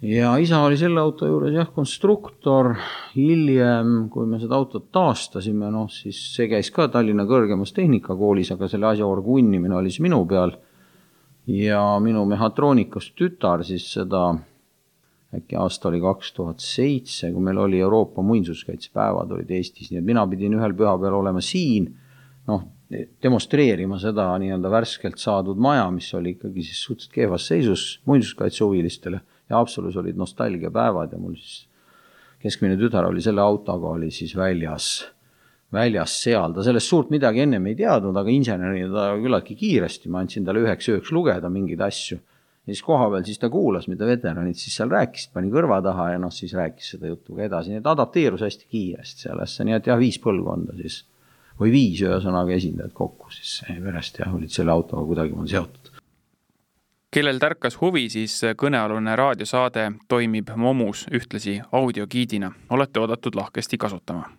[0.01, 2.73] ja isa oli selle auto juures jah, konstruktor,
[3.15, 8.67] hiljem, kui me seda autot taastasime, noh siis see käis ka Tallinna Kõrgemas Tehnikakoolis, aga
[8.67, 10.57] selle asja orgunnimine oli siis minu peal.
[11.47, 14.35] ja minu mehhatroonikast tütar siis seda
[15.35, 20.07] äkki aasta oli kaks tuhat seitse, kui meil oli Euroopa muinsuskaitsepäevad olid Eestis, nii et
[20.07, 21.87] mina pidin ühel pühapäeval olema siin,
[22.49, 22.65] noh,
[23.23, 29.21] demonstreerima seda nii-öelda värskelt saadud maja, mis oli ikkagi siis suhteliselt kehvas seisus muinsuskaitsehuvilistele.
[29.49, 31.65] Ja Haapsalus olid nostalgiapäevad ja mul siis
[32.43, 34.89] keskmine tütar oli selle autoga, oli siis väljas,
[35.71, 40.25] väljas seal, ta sellest suurt midagi ennem ei teadnud, aga insenerina ta küllaltki kiiresti, ma
[40.25, 42.19] andsin talle üheks ööks lugeda mingeid asju
[42.67, 46.19] ja siis kohapeal siis ta kuulas, mida veteranid siis seal rääkisid, pani kõrva taha ja
[46.21, 49.89] noh, siis rääkis seda juttu ka edasi, nii et adapteerus hästi kiiresti sellesse, nii et
[49.89, 51.01] jah, viis põlvkonda siis
[51.59, 55.89] või viis ühesõnaga esindajat kokku siis perest jah, olid selle autoga kuidagimoodi seotud.
[57.11, 64.29] kellel tärkas huvi, siis kõnealune raadiosaade toimib Momus ühtlasi audiogiidina, olete oodatud lahkesti kasutama.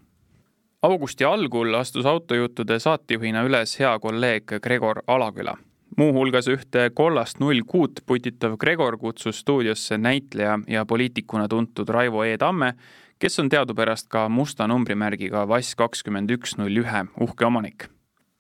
[0.83, 5.57] Augusti algul astus autojuttude saatejuhina üles hea kolleeg Gregor Alaküla
[5.97, 12.39] muuhulgas ühte kollast null kuut putitav Gregor kutsus stuudiosse näitleja ja poliitikuna tuntud Raivo E
[12.39, 12.75] Tamme,
[13.19, 17.89] kes on teadupärast ka musta numbrimärgiga Vass kakskümmend üks null ühe uhke omanik.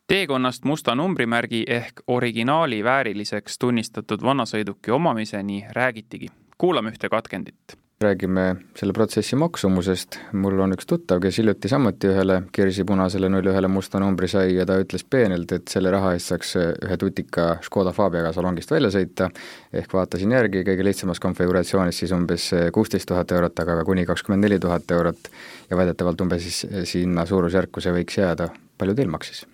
[0.07, 6.27] teekonnast musta numbrimärgi ehk originaali vääriliseks tunnistatud vanasõiduki omamiseni räägitigi.
[6.59, 8.45] kuulame ühte katkendit räägime
[8.79, 14.01] selle protsessi maksumusest, mul on üks tuttav, kes hiljuti samuti ühele kirsipunasele null ühele musta
[14.03, 18.35] numbri sai ja ta ütles peenelt, et selle raha eest saaks ühe tutika Škoda Fabiaga
[18.37, 19.31] salongist välja sõita,
[19.73, 24.47] ehk vaatasin järgi, kõige lihtsamas konfiguratsioonis siis umbes kuusteist tuhat eurot, aga ka kuni kakskümmend
[24.47, 25.33] neli tuhat eurot.
[25.71, 29.47] Ja väidetavalt umbes siis sinna suurusjärku see võiks jääda, palju teil maksis?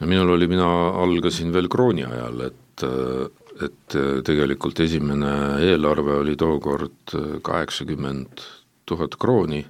[0.00, 0.66] no minul oli, mina
[1.02, 2.86] algasin veel krooni ajal, et
[3.62, 5.32] et äh, tegelikult esimene
[5.64, 8.42] eelarve oli tookord äh, kaheksakümmend
[8.86, 9.62] tuhat krooni,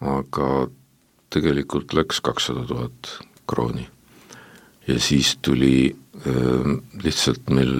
[0.00, 0.50] aga
[1.30, 3.16] tegelikult läks kakssada tuhat
[3.50, 3.88] krooni.
[4.86, 6.70] ja siis tuli äh,
[7.02, 7.74] lihtsalt meil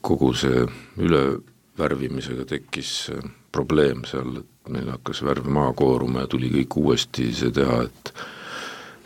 [0.00, 3.10] kogu see ülevärvimisega tekkis
[3.52, 8.14] probleem seal, et meil hakkas värv maha kooruma ja tuli kõik uuesti see teha, et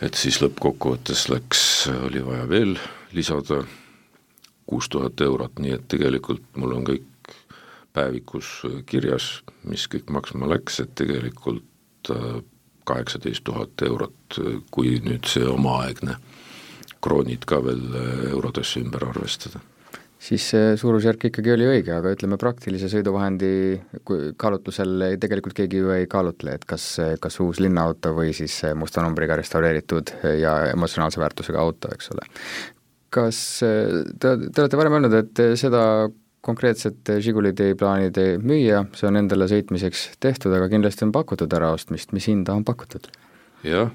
[0.03, 1.63] et siis lõppkokkuvõttes läks,
[2.05, 2.75] oli vaja veel
[3.15, 3.63] lisada
[4.67, 7.35] kuus tuhat eurot, nii et tegelikult mul on kõik
[7.95, 12.41] päevikus kirjas, mis kõik maksma läks, et tegelikult äh,
[12.89, 14.41] kaheksateist tuhat eurot,
[14.75, 16.19] kui nüüd see omaaegne
[17.05, 19.63] kroonid ka veel äh, eurodesse ümber arvestada.
[20.25, 23.49] Siis see suurusjärk ikkagi oli õige, aga ütleme, praktilise sõiduvahendi
[24.41, 26.87] kaalutlusel tegelikult keegi ju ei kaalutle, et kas,
[27.21, 32.25] kas uus linnaauto või siis musta numbriga restaureeritud ja emotsionaalse väärtusega auto, eks ole
[33.15, 35.85] kas te, te olete varem öelnud, et seda
[36.45, 41.53] konkreetset Žigulit ei plaani te müüa, see on endale sõitmiseks tehtud, aga kindlasti on pakutud
[41.57, 43.09] äraostmist, mis hinda on pakutud?
[43.65, 43.89] jah,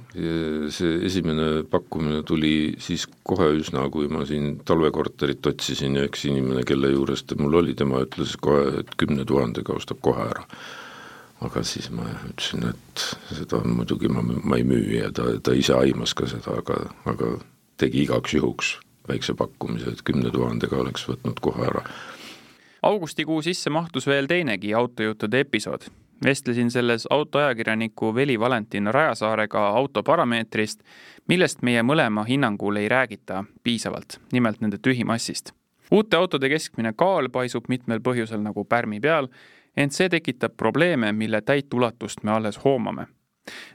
[0.74, 6.64] see esimene pakkumine tuli siis kohe üsna, kui ma siin talvekorterit otsisin ja üks inimene,
[6.66, 10.48] kelle juures ta mul oli, tema ütles kohe, et kümne tuhandega ostab kohe ära.
[11.46, 15.78] aga siis ma ütlesin, et seda muidugi ma, ma ei müü ja ta, ta ise
[15.78, 17.36] aimas ka seda, aga, aga
[17.78, 18.74] tegi igaks juhuks
[19.10, 21.84] väikse pakkumise, et kümne tuhandega oleks võtnud kohe ära.
[22.82, 25.90] augustikuu sisse mahtus veel teinegi autojuttude episood.
[26.26, 30.80] vestlesin selles autoajakirjaniku Veli Valentin Rajasaarega auto parameetrist,
[31.28, 35.52] millest meie mõlema hinnangul ei räägita piisavalt, nimelt nende tühimassist.
[35.92, 39.28] uute autode keskmine kaal paisub mitmel põhjusel nagu pärmi peal,
[39.78, 43.08] ent see tekitab probleeme, mille täit ulatust me alles hoomame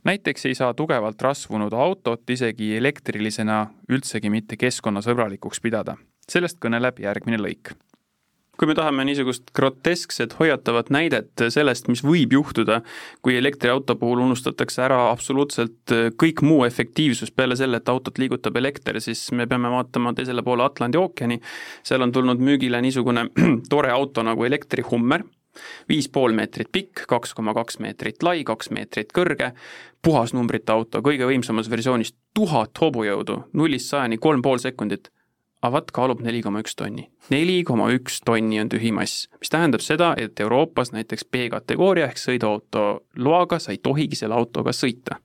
[0.04, 5.96] näiteks ei saa tugevalt rasvunud autot isegi elektrilisena üldsegi mitte keskkonnasõbralikuks pidada.
[6.28, 7.74] sellest kõneleb järgmine lõik
[8.58, 12.80] kui me tahame niisugust groteskset hoiatavat näidet sellest, mis võib juhtuda,
[13.22, 19.00] kui elektriauto puhul unustatakse ära absoluutselt kõik muu efektiivsus peale selle, et autot liigutab elekter,
[19.02, 21.40] siis me peame vaatama teisele poole Atlandi ookeani.
[21.82, 23.28] seal on tulnud müügile niisugune
[23.72, 25.24] tore auto nagu elektrihummer
[25.88, 29.52] viis pool meetrit pikk, kaks koma kaks meetrit lai, kaks meetrit kõrge,
[30.04, 35.10] puhasnumbrite auto, kõige võimsamas versioonis tuhat hobujõudu, nullist sajani kolm pool sekundit.
[35.64, 37.10] aga vaat kaalub neli koma üks tonni.
[37.30, 43.04] neli koma üks tonni on tühimass, mis tähendab seda, et Euroopas näiteks B-kategooria ehk sõiduauto
[43.16, 45.16] loaga sa ei tohigi selle autoga sõita.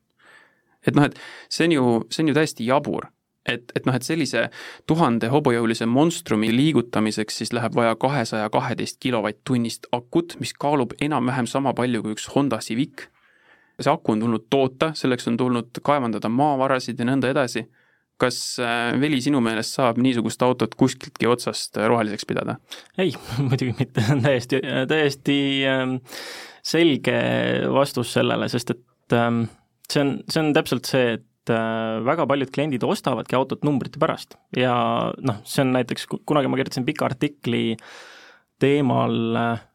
[0.88, 3.10] et noh, et see on ju, see on ju täiesti jabur
[3.48, 4.46] et, et noh, et sellise
[4.90, 11.74] tuhande hobujõulise monstrumi liigutamiseks siis läheb vaja kahesaja kaheteist kilovatt-tunnist akut, mis kaalub enam-vähem sama
[11.78, 13.08] palju kui üks Honda Civic.
[13.80, 17.68] see aku on tulnud toota, selleks on tulnud kaevandada maavarasid ja nõnda edasi.
[18.20, 22.58] kas äh, Veli, sinu meelest saab niisugust autot kuskiltki otsast roheliseks pidada?
[22.98, 23.14] ei,
[23.48, 25.96] muidugi mitte, täiesti, täiesti ähm,
[26.64, 27.22] selge
[27.72, 29.46] vastus sellele, sest et ähm,
[29.90, 34.02] see on, see on täpselt see, et et äh, väga paljud kliendid ostavadki autot numbrite
[34.02, 34.38] pärast.
[34.58, 37.78] Ja noh, see on näiteks, kunagi ma kirjutasin pika artikli
[38.62, 39.66] teemal, äh,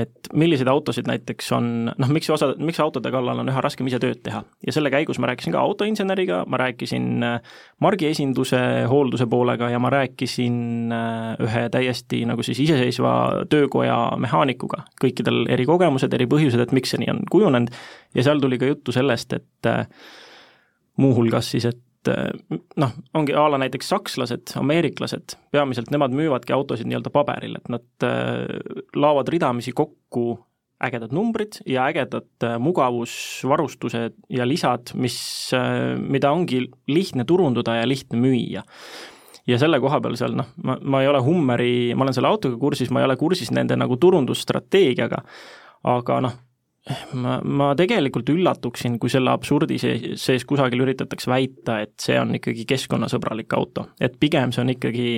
[0.00, 4.00] et milliseid autosid näiteks on, noh, miks osa, miks autode kallal on üha raskem ise
[4.02, 4.42] tööd teha.
[4.64, 8.60] Ja selle käigus ma rääkisin ka autoinseneriga, ma rääkisin äh, margiesinduse
[8.90, 10.92] hoolduse poolega ja ma rääkisin
[11.44, 17.04] ühe täiesti nagu siis iseseisva töökoja mehaanikuga, kõikidel eri kogemused, eri põhjused, et miks see
[17.04, 17.76] nii on kujunenud.
[18.16, 19.72] Ja seal tuli ka juttu sellest, et
[20.98, 26.88] muuhulgas siis, et eh, noh, ongi a la näiteks sakslased, ameeriklased, peamiselt nemad müüvadki autosid
[26.90, 28.44] nii-öelda paberil, et nad äh,
[28.96, 30.30] laovad ridamisi kokku
[30.84, 35.18] ägedad numbrid ja ägedad äh, mugavusvarustused ja lisad, mis
[35.98, 38.62] mida ongi lihtne turundada ja lihtne müüa.
[39.48, 42.58] ja selle koha peal seal noh, ma, ma ei ole Hummeri, ma olen selle autoga
[42.60, 45.22] kursis, ma ei ole kursis nende nagu turundusstrateegiaga,
[45.88, 46.36] aga noh,
[47.18, 52.36] ma, ma tegelikult üllatuksin, kui selle absurdi sees, sees kusagil üritatakse väita, et see on
[52.38, 55.08] ikkagi keskkonnasõbralik auto, et pigem see on ikkagi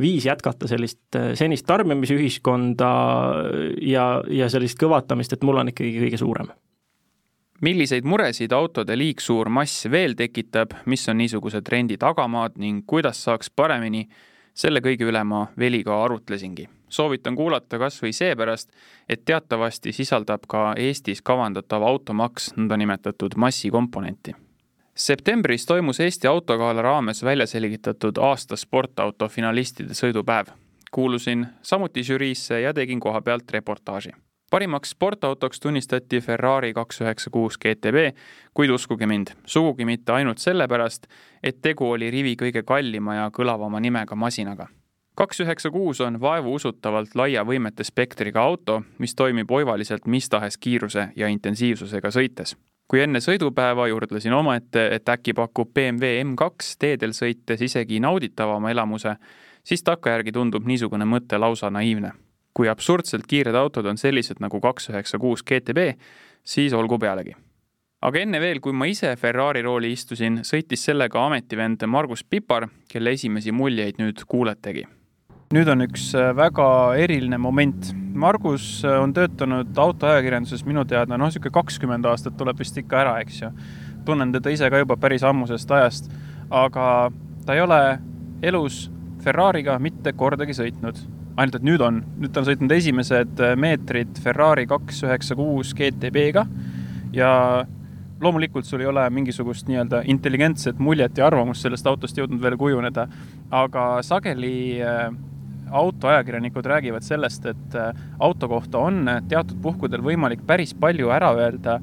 [0.00, 2.90] viis jätkata sellist äh, senist tarbimisühiskonda
[3.82, 6.52] ja, ja sellist kõvatamist, et mul on ikkagi kõige suurem
[7.60, 13.50] milliseid muresid autode liigsuur mass veel tekitab, mis on niisuguse trendi tagamaad ning kuidas saaks
[13.52, 14.06] paremini,
[14.56, 16.68] selle kõige üle ma Veliga arutlesingi.
[16.90, 18.70] Soovitan kuulata kas või seepärast,
[19.08, 24.36] et teatavasti sisaldab ka Eestis kavandatav automaks nõndanimetatud massikomponenti
[25.00, 30.46] septembris toimus Eesti autogala raames välja selgitatud aasta sportauto finalistide sõidupäev.
[30.90, 34.12] kuulusin samuti žüriisse ja tegin koha pealt reportaaži
[34.50, 38.16] parimaks sportautoks tunnistati Ferrari kaks üheksa kuus GTB,
[38.54, 41.06] kuid uskuge mind, sugugi mitte ainult sellepärast,
[41.42, 44.66] et tegu oli rivi kõige kallima ja kõlavama nimega masinaga.
[45.20, 51.10] Kaks üheksa kuus on vaevuusutavalt laia võimete spektriga auto, mis toimib oivaliselt mis tahes kiiruse
[51.16, 52.56] ja intensiivsusega sõites.
[52.88, 59.14] kui enne sõidupäeva juurdlesin omaette, et äkki pakub BMW M2 teedel sõites isegi nauditavama elamuse,
[59.62, 62.12] siis takkajärgi tundub niisugune mõte lausa naiivne
[62.54, 65.94] kui absurdselt kiired autod on sellised nagu kaks üheksa kuus GTB,
[66.44, 67.36] siis olgu pealegi.
[68.00, 73.12] aga enne veel, kui ma ise Ferrari rooli istusin, sõitis sellega ametivend Margus Pipar, kelle
[73.12, 74.86] esimesi muljeid nüüd kuuletegi.
[75.50, 76.64] Nüüd on üks äh, väga
[77.02, 77.88] eriline moment.
[78.14, 83.14] Margus äh, on töötanud autoajakirjanduses minu teada noh, niisugune kakskümmend aastat tuleb vist ikka ära,
[83.24, 83.48] eks ju.
[84.06, 86.06] tunnen teda ise ka juba päris ammusest ajast,
[86.54, 86.84] aga
[87.46, 87.80] ta ei ole
[88.46, 88.84] elus
[89.24, 91.00] Ferrari'ga mitte kordagi sõitnud
[91.34, 95.72] ainult et nüüd on, nüüd ta on sõitnud esimesed äh, meetrid Ferrari kaks üheksa kuus
[95.74, 96.44] GTB-ga
[97.16, 97.32] ja
[98.22, 103.08] loomulikult sul ei ole mingisugust nii-öelda intelligentset muljet ja arvamust sellest autost jõudnud veel kujuneda,
[103.50, 105.10] aga sageli äh,
[105.70, 111.80] autoajakirjanikud räägivad sellest, et äh, auto kohta on teatud puhkudel võimalik päris palju ära öelda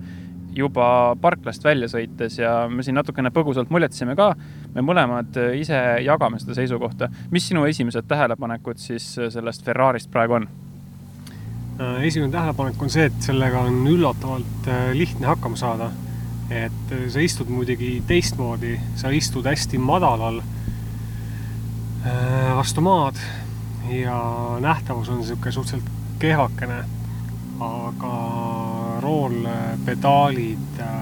[0.58, 4.32] juba parklast välja sõites ja me siin natukene põgusalt muljetasime ka,
[4.74, 7.12] me mõlemad ise jagame seda seisukohta.
[7.32, 10.48] mis sinu esimesed tähelepanekud siis sellest Ferrarist praegu on?
[11.78, 15.92] Äh, esimene tähelepanek on see, et sellega on üllatavalt äh, lihtne hakkama saada.
[16.50, 20.42] et äh, sa istud muidugi teistmoodi, sa istud hästi madalal
[22.56, 23.18] vastu maad
[23.90, 26.84] ja nähtavus on niisugune suhteliselt kehvakene,
[27.60, 28.14] aga
[29.02, 30.96] roolpedaalid äh,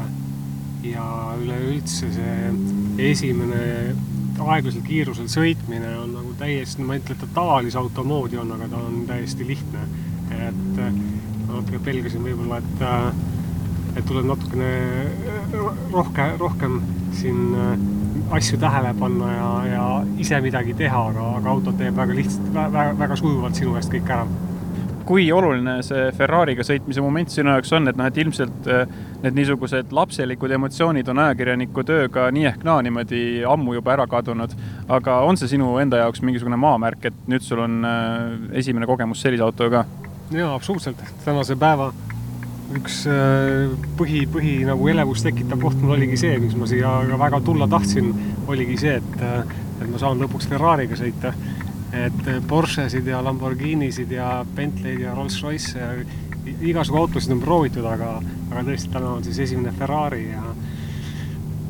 [0.83, 1.05] ja
[1.41, 2.51] üleüldse see
[3.11, 3.95] esimene
[4.45, 8.51] aeglasel kiirusel sõitmine on nagu täiesti, ma ei ütle, et ta tavalise auto moodi on,
[8.57, 9.87] aga ta on täiesti lihtne.
[10.35, 10.95] et äh,
[11.47, 14.71] ma natuke pelgasin võib-olla, et, äh, et tuleb natukene
[15.93, 16.81] rohke, rohkem
[17.15, 17.55] siin
[18.31, 19.85] asju tähele panna ja, ja
[20.17, 24.11] ise midagi teha, aga, aga auto teeb väga lihtsalt, väga, väga sujuvalt sinu eest kõik
[24.17, 24.27] ära
[25.05, 28.87] kui oluline see Ferrari'ga sõitmise moment sinu jaoks on, et noh, et ilmselt äh,
[29.21, 34.55] need niisugused lapselikud emotsioonid on ajakirjaniku tööga nii ehk naa niimoodi ammu juba ära kadunud.
[34.89, 39.21] aga on see sinu enda jaoks mingisugune maamärk, et nüüd sul on äh, esimene kogemus
[39.21, 39.85] sellise autoga
[40.31, 41.01] jaa, absoluutselt.
[41.25, 41.91] tänase päeva
[42.75, 47.41] üks äh, põhi, põhi nagu elevust tekitav koht mul oligi see, miks ma siia väga
[47.45, 48.09] tulla tahtsin,
[48.47, 49.21] oligi see, et,
[49.81, 51.35] et ma saan lõpuks Ferrari'ga sõita
[51.95, 55.91] et Porschesid ja Lamborghinisid ja Bentley'd ja Rolls-Royce ja
[56.61, 58.17] igasugu autosid on proovitud, aga,
[58.51, 60.43] aga tõesti, täna on siis esimene Ferrari ja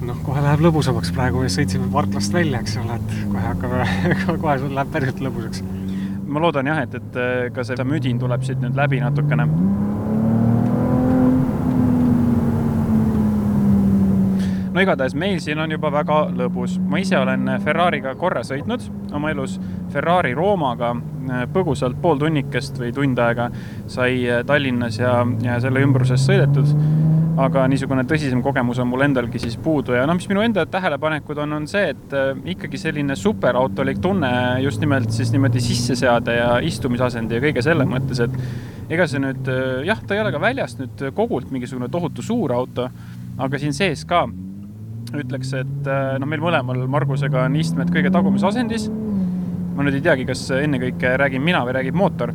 [0.05, 3.75] noh, kohe läheb lõbusamaks, praegu me sõitsime parklast välja, eks ole, et kohe hakkab,
[4.43, 5.63] kohe läheb päriselt lõbusaks.
[6.25, 9.47] ma loodan jah, et, et ka see müdin tuleb siit nüüd läbi natukene
[14.75, 16.75] no igatahes meil siin on juba väga lõbus.
[16.83, 18.83] ma ise olen Ferrari'ga korra sõitnud
[19.15, 19.55] oma elus,
[19.93, 23.47] Ferrari Roomaga äh, põgusalt pool tunnikest või tund aega
[23.87, 26.75] sai äh, Tallinnas ja, ja selle ümbruses sõidetud.
[27.39, 29.91] Aga niisugune tõsisem kogemus on mul endalgi siis puudu.
[29.91, 34.31] Ja noh, mis minu enda tähelepanekud on, on see, et äh, ikkagi selline superautolik tunne
[34.63, 39.51] just nimelt siis niimoodi sisseseade ja istumisasendi ja kõige selle mõttes, et ega see nüüd
[39.87, 42.89] jah, ta ei ole ka väljast nüüd kogult mingisugune tohutu suur auto,
[43.39, 44.25] aga siin sees ka
[45.13, 45.89] ütleks, et
[46.19, 48.89] noh, meil mõlemal Margusega on istmed kõige tagumises asendis.
[49.75, 52.31] ma nüüd ei teagi, kas ennekõike räägin mina või räägib mootor,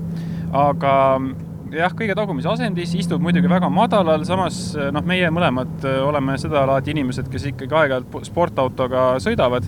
[0.52, 0.92] aga
[1.72, 4.61] jah, kõige tagumises asendis, istub muidugi väga madalal, samas
[4.94, 9.66] noh, meie mõlemad äh, oleme sedalaadi inimesed, kes ikkagi aeg-ajalt sportautoga sõidavad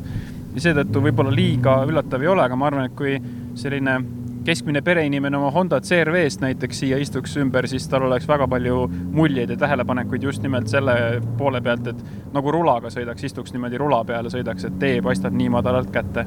[0.52, 3.16] ja seetõttu võib-olla liiga üllatav ei ole, aga ma arvan, et kui
[3.58, 3.98] selline
[4.44, 9.54] keskmine pereinimene oma Honda CRV-st näiteks siia istuks ümber, siis tal oleks väga palju muljeid
[9.54, 10.96] ja tähelepanekuid just nimelt selle
[11.38, 12.02] poole pealt, et
[12.34, 16.26] nagu rulaga sõidaks, istuks niimoodi rula peal ja sõidaks, et tee paistab nii madalalt kätte.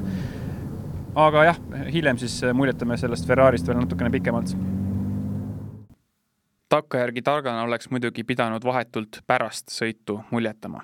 [1.14, 1.60] aga jah,
[1.92, 4.56] hiljem siis muljetame sellest Ferrarist veel natukene pikemalt.
[6.68, 10.82] takkajärgi targana oleks muidugi pidanud vahetult pärast sõitu muljetama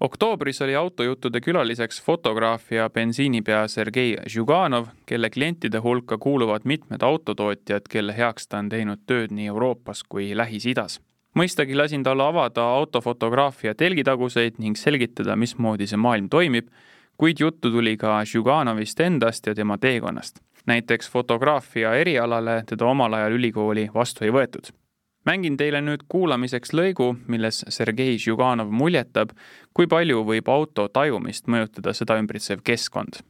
[0.00, 7.88] oktoobris oli autojuttude külaliseks fotograaf ja bensiinipea Sergei Žuganov, kelle klientide hulka kuuluvad mitmed autotootjad,
[7.90, 11.00] kelle heaks ta on teinud tööd nii Euroopas kui Lähis-Idas.
[11.38, 16.68] mõistagi lasin tal avada autofotograafia telgitaguseid ning selgitada, mismoodi see maailm toimib,
[17.16, 20.40] kuid juttu tuli ka Žuganovist endast ja tema teekonnast.
[20.66, 24.83] näiteks fotograafia erialale teda omal ajal ülikooli vastu ei võetud.
[25.24, 29.32] Mängin teile nüüd kuulamiseks lõigu, milles Sergei Žuganov muljetab,
[29.74, 33.22] kui palju võib auto tajumist mõjutada seda ümbritsev keskkond.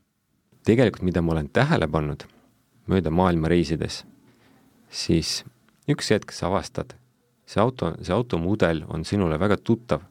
[0.64, 2.24] tegelikult, mida ma olen tähele pannud
[2.86, 4.04] mööda maailma reisides,
[4.90, 5.44] siis
[5.88, 6.94] üks hetk sa avastad,
[7.46, 10.02] see auto, see automudel on sinule väga tuttav,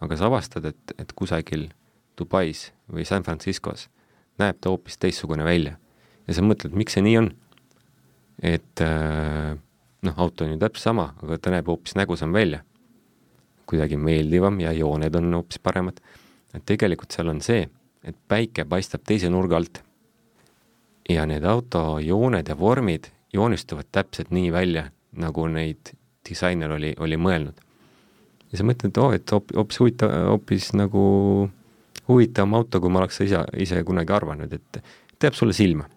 [0.00, 1.70] aga sa avastad, et, et kusagil
[2.18, 3.88] Dubais või San Franciscos
[4.38, 5.76] näeb ta hoopis teistsugune välja.
[6.26, 7.30] ja sa mõtled, miks see nii on?
[8.42, 9.56] et äh,
[10.04, 12.62] noh, auto on ju täpselt sama, aga ta näeb hoopis nägusam välja.
[13.64, 16.00] kuidagi meeldivam ja jooned on hoopis paremad.
[16.54, 17.68] et tegelikult seal on see,
[18.04, 19.82] et päike paistab teise nurga alt.
[21.08, 25.94] ja need auto jooned ja vormid joonistuvad täpselt nii välja, nagu neid
[26.28, 27.60] disainer oli, oli mõelnud.
[28.52, 31.04] ja sa mõtled, oo, et hoopis huvitav, hoopis nagu
[32.08, 34.82] huvitavam auto, kui ma oleks ise, ise kunagi arvanud, et
[35.18, 35.88] teeb sulle silma.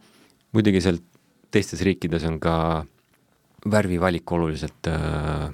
[0.56, 1.00] muidugi seal
[1.52, 2.86] teistes riikides on ka
[3.66, 5.50] värvivalik oluliselt äh,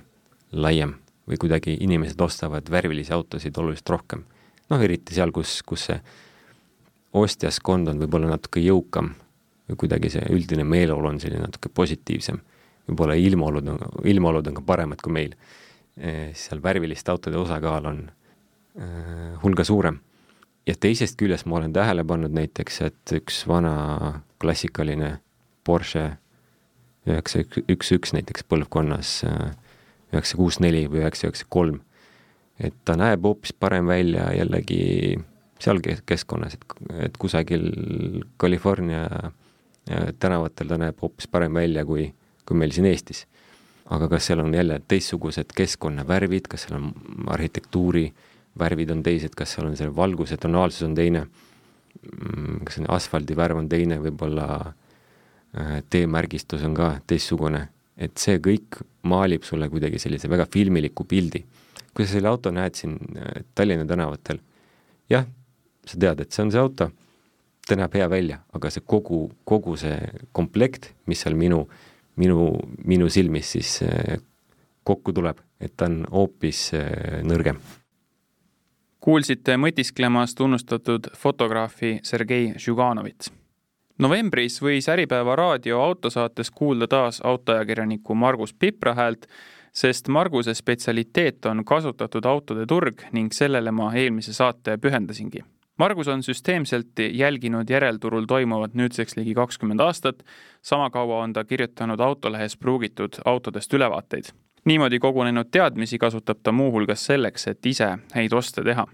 [0.51, 0.97] laiem
[1.29, 4.23] või kuidagi inimesed ostavad värvilisi autosid oluliselt rohkem.
[4.69, 5.99] noh, eriti seal, kus, kus see
[7.13, 9.13] ostjaskond on võib-olla natuke jõukam
[9.69, 12.39] või kuidagi see üldine meeleolu on selline natuke positiivsem.
[12.89, 15.35] võib-olla ilmaolud on, ilmaolud on ka paremad kui meil
[15.97, 16.33] e,.
[16.33, 18.01] seal värviliste autode osakaal on
[18.75, 18.87] e,
[19.43, 20.01] hulga suurem
[20.67, 25.19] ja teisest küljest ma olen tähele pannud näiteks, et üks vana klassikaline
[25.63, 26.17] Porsche
[27.09, 29.21] üheksa üks üks näiteks põlvkonnas,
[30.13, 31.81] üheksa kuus neli või üheksa üheksa kolm,
[32.59, 35.19] et ta näeb hoopis parem välja jällegi
[35.63, 36.65] seal keskkonnas, et,
[37.07, 37.69] et kusagil
[38.39, 39.07] California
[40.19, 42.07] tänavatel ta näeb hoopis parem välja kui,
[42.47, 43.25] kui meil siin Eestis.
[43.91, 46.93] aga kas seal on jälle teistsugused keskkonnavärvid, kas seal on
[47.35, 48.29] arhitektuuri äh,
[48.59, 51.25] värvid on teised, kas seal on see valguse tonaalsus on teine,
[52.03, 54.73] mm, kas asfaldi värv on teine, võib-olla äh,
[55.89, 61.43] teemärgistus on ka teistsugune, et see kõik maalib sulle kuidagi sellise väga filmiliku pildi.
[61.93, 64.39] kui sa selle auto näed siin äh, Tallinna tänavatel,
[65.13, 65.27] jah,
[65.85, 66.87] sa tead, et see on see auto,
[67.67, 69.99] ta näeb hea välja, aga see kogu, kogu see
[70.33, 71.67] komplekt, mis seal minu,
[72.17, 72.49] minu,
[72.81, 74.17] minu silmis siis äh,
[74.83, 76.71] kokku tuleb, et ta on hoopis
[77.29, 77.61] nõrgem
[79.03, 83.27] kuulsite mõtisklemas tunnustatud fotograafi Sergei Žuganovit.
[83.99, 89.27] Novembris võis Äripäeva raadio autosaates kuulda taas autoajakirjaniku Margus Pipra häält,
[89.73, 95.43] sest Marguse spetsialiteet on kasutatud autode turg ning sellele ma eelmise saate pühendasingi.
[95.77, 100.21] Margus on süsteemselt jälginud järelturul toimuvat nüüdseks ligi kakskümmend aastat,
[100.61, 104.29] sama kaua on ta kirjutanud autolehes pruugitud autodest ülevaateid
[104.65, 108.87] niimoodi kogunenud teadmisi kasutab ta muuhulgas selleks, et ise häid oste teha.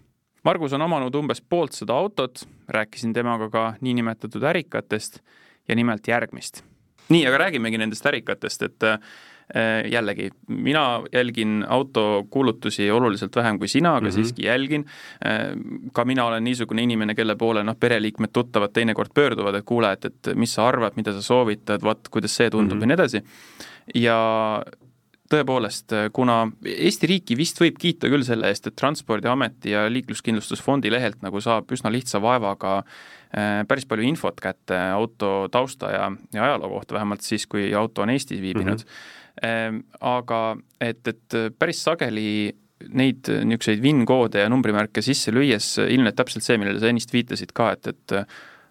[0.43, 5.19] Margus on omanud umbes pooltsada autot, rääkisin temaga ka niinimetatud ärikatest
[5.67, 6.63] ja nimelt järgmist.
[7.09, 8.99] nii, aga räägimegi nendest ärikatest, et äh,
[9.91, 14.15] jällegi, mina jälgin autokuulutusi oluliselt vähem kui sina, aga mm -hmm.
[14.15, 14.85] siiski jälgin.
[15.25, 15.57] Äh,
[15.93, 20.05] ka mina olen niisugune inimene, kelle poole noh, pereliikmed, tuttavad teinekord pöörduvad, et kuule, et,
[20.05, 22.83] et mis sa arvad, mida sa soovitad, vot kuidas see tundub mm -hmm.
[22.83, 23.23] ja nii edasi.
[23.95, 24.63] ja
[25.29, 31.21] tõepoolest, kuna Eesti riiki vist võib kiita küll selle eest, et Transpordiameti ja Liikluskindlustusfondi lehelt
[31.25, 36.73] nagu saab üsna lihtsa vaevaga äh, päris palju infot kätte auto tausta ja, ja ajaloo
[36.77, 38.89] kohta, vähemalt siis, kui auto on Eestis viibinud mm.
[39.43, 39.83] -hmm.
[40.01, 42.55] aga et, et päris sageli
[42.95, 47.71] neid niisuguseid VIN-koode ja numbrimärke sisse lüües ilmneb täpselt see, millele sa ennist viitasid ka,
[47.75, 48.13] et, et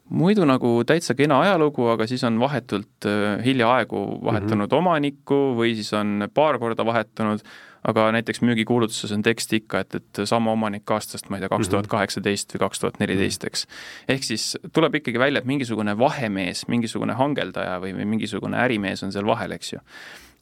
[0.08, 4.78] muidu nagu täitsa kena ajalugu, aga siis on vahetult äh, hiljaaegu vahetanud mm -hmm.
[4.78, 7.42] omanikku või siis on paar korda vahetanud,
[7.84, 11.68] aga näiteks müügikuulutuses on tekst ikka, et, et sama omanik aastast, ma ei tea, kaks
[11.68, 13.66] tuhat kaheksateist või kaks tuhat neliteist, eks.
[14.08, 19.12] ehk siis tuleb ikkagi välja, et mingisugune vahemees, mingisugune hangeldaja või, või mingisugune ärimees on
[19.12, 19.78] seal vahel, eks ju.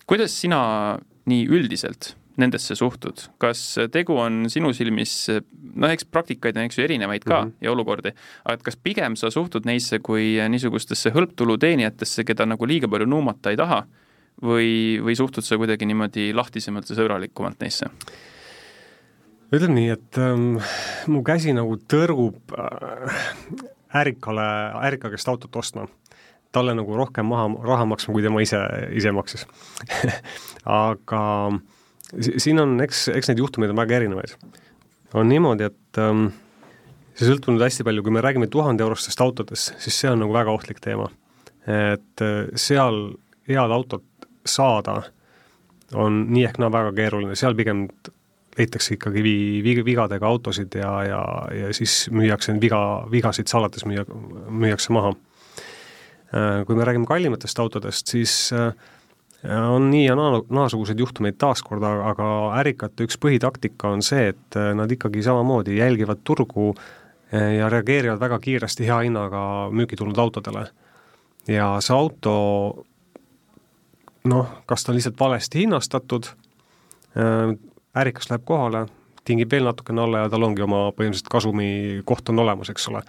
[0.06, 3.61] kuidas sina nii üldiselt nendesse suhtud, kas
[3.93, 5.14] tegu on sinu silmis,
[5.74, 7.64] noh, eks praktikaid on, eks ju, erinevaid ka mm -hmm.
[7.64, 8.12] ja olukordi,
[8.45, 13.07] aga et kas pigem sa suhtud neisse kui niisugustesse hõlptulu teenijatesse, keda nagu liiga palju
[13.07, 13.84] nuumata ei taha,
[14.43, 17.91] või, või suhtud sa kuidagi niimoodi lahtisemalt ja sõbralikumalt neisse?
[19.55, 20.57] ütlen nii, et ähm,
[21.07, 23.20] mu käsi nagu tõrgub äh,
[23.95, 24.47] ärikale,
[24.89, 25.87] ärika käest autot ostma
[26.57, 28.59] talle nagu rohkem maha, raha maksma, kui tema ise,
[28.97, 29.47] ise maksis
[30.87, 31.22] aga
[32.14, 34.34] siin on, eks, eks neid juhtumeid on väga erinevaid.
[35.14, 36.28] on niimoodi, et ähm,
[37.16, 40.34] see sõltub nüüd hästi palju, kui me räägime tuhande eurostest autodest, siis see on nagu
[40.34, 41.09] väga ohtlik teema.
[41.66, 43.16] et äh, seal
[43.48, 44.04] head autot
[44.46, 45.02] saada
[45.94, 47.86] on nii ehk naa väga keeruline, seal pigem
[48.57, 51.22] leitakse ikkagi vi-, vi-, vigadega autosid ja, ja,
[51.54, 52.80] ja siis müüakse neid viga,
[53.12, 54.07] vigasid salates müüa,
[54.48, 55.14] müüakse maha.
[56.66, 58.50] Kui me räägime kallimatest autodest, siis
[59.47, 62.28] on nii ja naa, naasuguseid juhtumeid taaskord, aga
[62.61, 66.72] ärikate üks põhitaktika on see, et nad ikkagi samamoodi jälgivad turgu
[67.32, 69.40] ja reageerivad väga kiiresti hea hinnaga
[69.74, 70.66] müüki tulnud autodele.
[71.49, 72.34] ja see auto
[74.26, 76.28] noh, kas ta on lihtsalt valesti hinnastatud,
[77.97, 78.86] ärikas läheb kohale,
[79.26, 81.70] tingib veel natukene alla ja tal ongi oma põhimõtteliselt kasumi
[82.07, 83.03] koht on olemas, eks ole.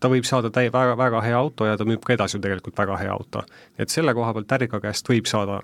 [0.00, 2.78] Ta võib saada täi-, väga, väga hea auto ja ta müüb ka edasi ju tegelikult
[2.80, 3.44] väga hea auto.
[3.78, 5.60] et selle koha pealt ärika käest võib saada,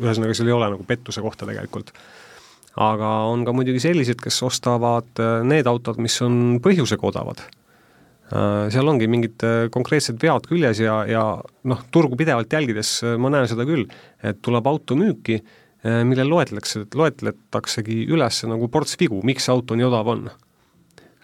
[0.00, 1.92] ühesõnaga seal ei ole nagu pettuse kohta tegelikult.
[2.76, 8.68] aga on ka muidugi sellised, kes ostavad äh, need autod, mis on põhjusega odavad äh,
[8.74, 11.26] seal ongi mingid äh, konkreetsed vead küljes ja, ja
[11.70, 13.86] noh, turgu pidevalt jälgides ma näen seda küll,
[14.22, 15.42] et tuleb auto müüki
[15.84, 20.30] millel loetletakse, loetletaksegi üles nagu ports vigu, miks see auto nii odav on.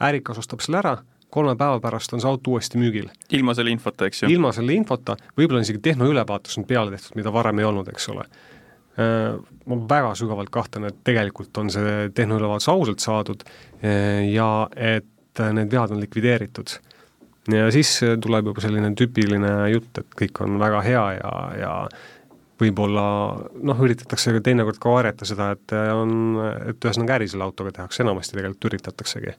[0.05, 0.93] ärikas ostab selle ära,
[1.31, 3.09] kolme päeva pärast on see auto uuesti müügil.
[3.37, 4.31] ilma selle infota, eks ju?
[4.35, 8.09] ilma selle infota, võib-olla on isegi tehnoülevaatus on peale tehtud, mida varem ei olnud, eks
[8.13, 8.27] ole.
[9.01, 9.39] Äh,
[9.71, 15.07] ma väga sügavalt kahtlen, et tegelikult on see tehnoülevaatus ausalt saadud äh, ja et
[15.41, 16.79] need vead on likvideeritud.
[17.51, 21.75] ja siis tuleb juba selline tüüpiline jutt, et kõik on väga hea ja, ja
[22.61, 23.05] võib-olla
[23.65, 26.13] noh, üritatakse teinekord ka varjata seda, et on,
[26.71, 29.35] et ühesõnaga äri selle autoga tehakse, enamasti tegelikult üritataksegi.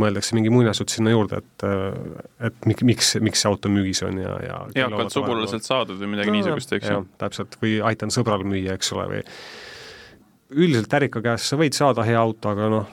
[0.00, 1.66] Mõeldakse mingi muinasjutt sinna juurde, et,
[2.48, 6.32] et miks, miks, miks see auto müügis on ja, ja eakalt sugulaselt saadud või midagi
[6.32, 7.02] no, niisugust, eks ju.
[7.20, 9.24] täpselt, või aitan sõbral müüa, eks ole, või
[10.56, 12.90] üldiselt ärika käest sa võid saada hea auto, aga noh,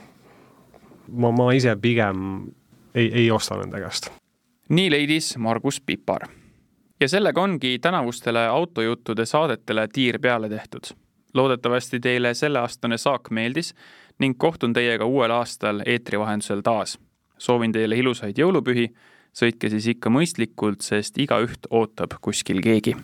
[1.12, 2.46] ma, ma ise pigem
[2.94, 4.10] ei, ei osta nende käest.
[4.68, 6.28] nii leidis Margus Pipar
[7.00, 10.94] ja sellega ongi tänavustele autojuttude saadetele tiir peale tehtud.
[11.34, 13.74] loodetavasti teile selleaastane saak meeldis
[14.18, 16.98] ning kohtun teiega uuel aastal eetri vahendusel taas.
[17.38, 18.86] soovin teile ilusaid jõulupühi,
[19.34, 22.94] sõitke siis ikka mõistlikult, sest igaüht ootab kuskil keegi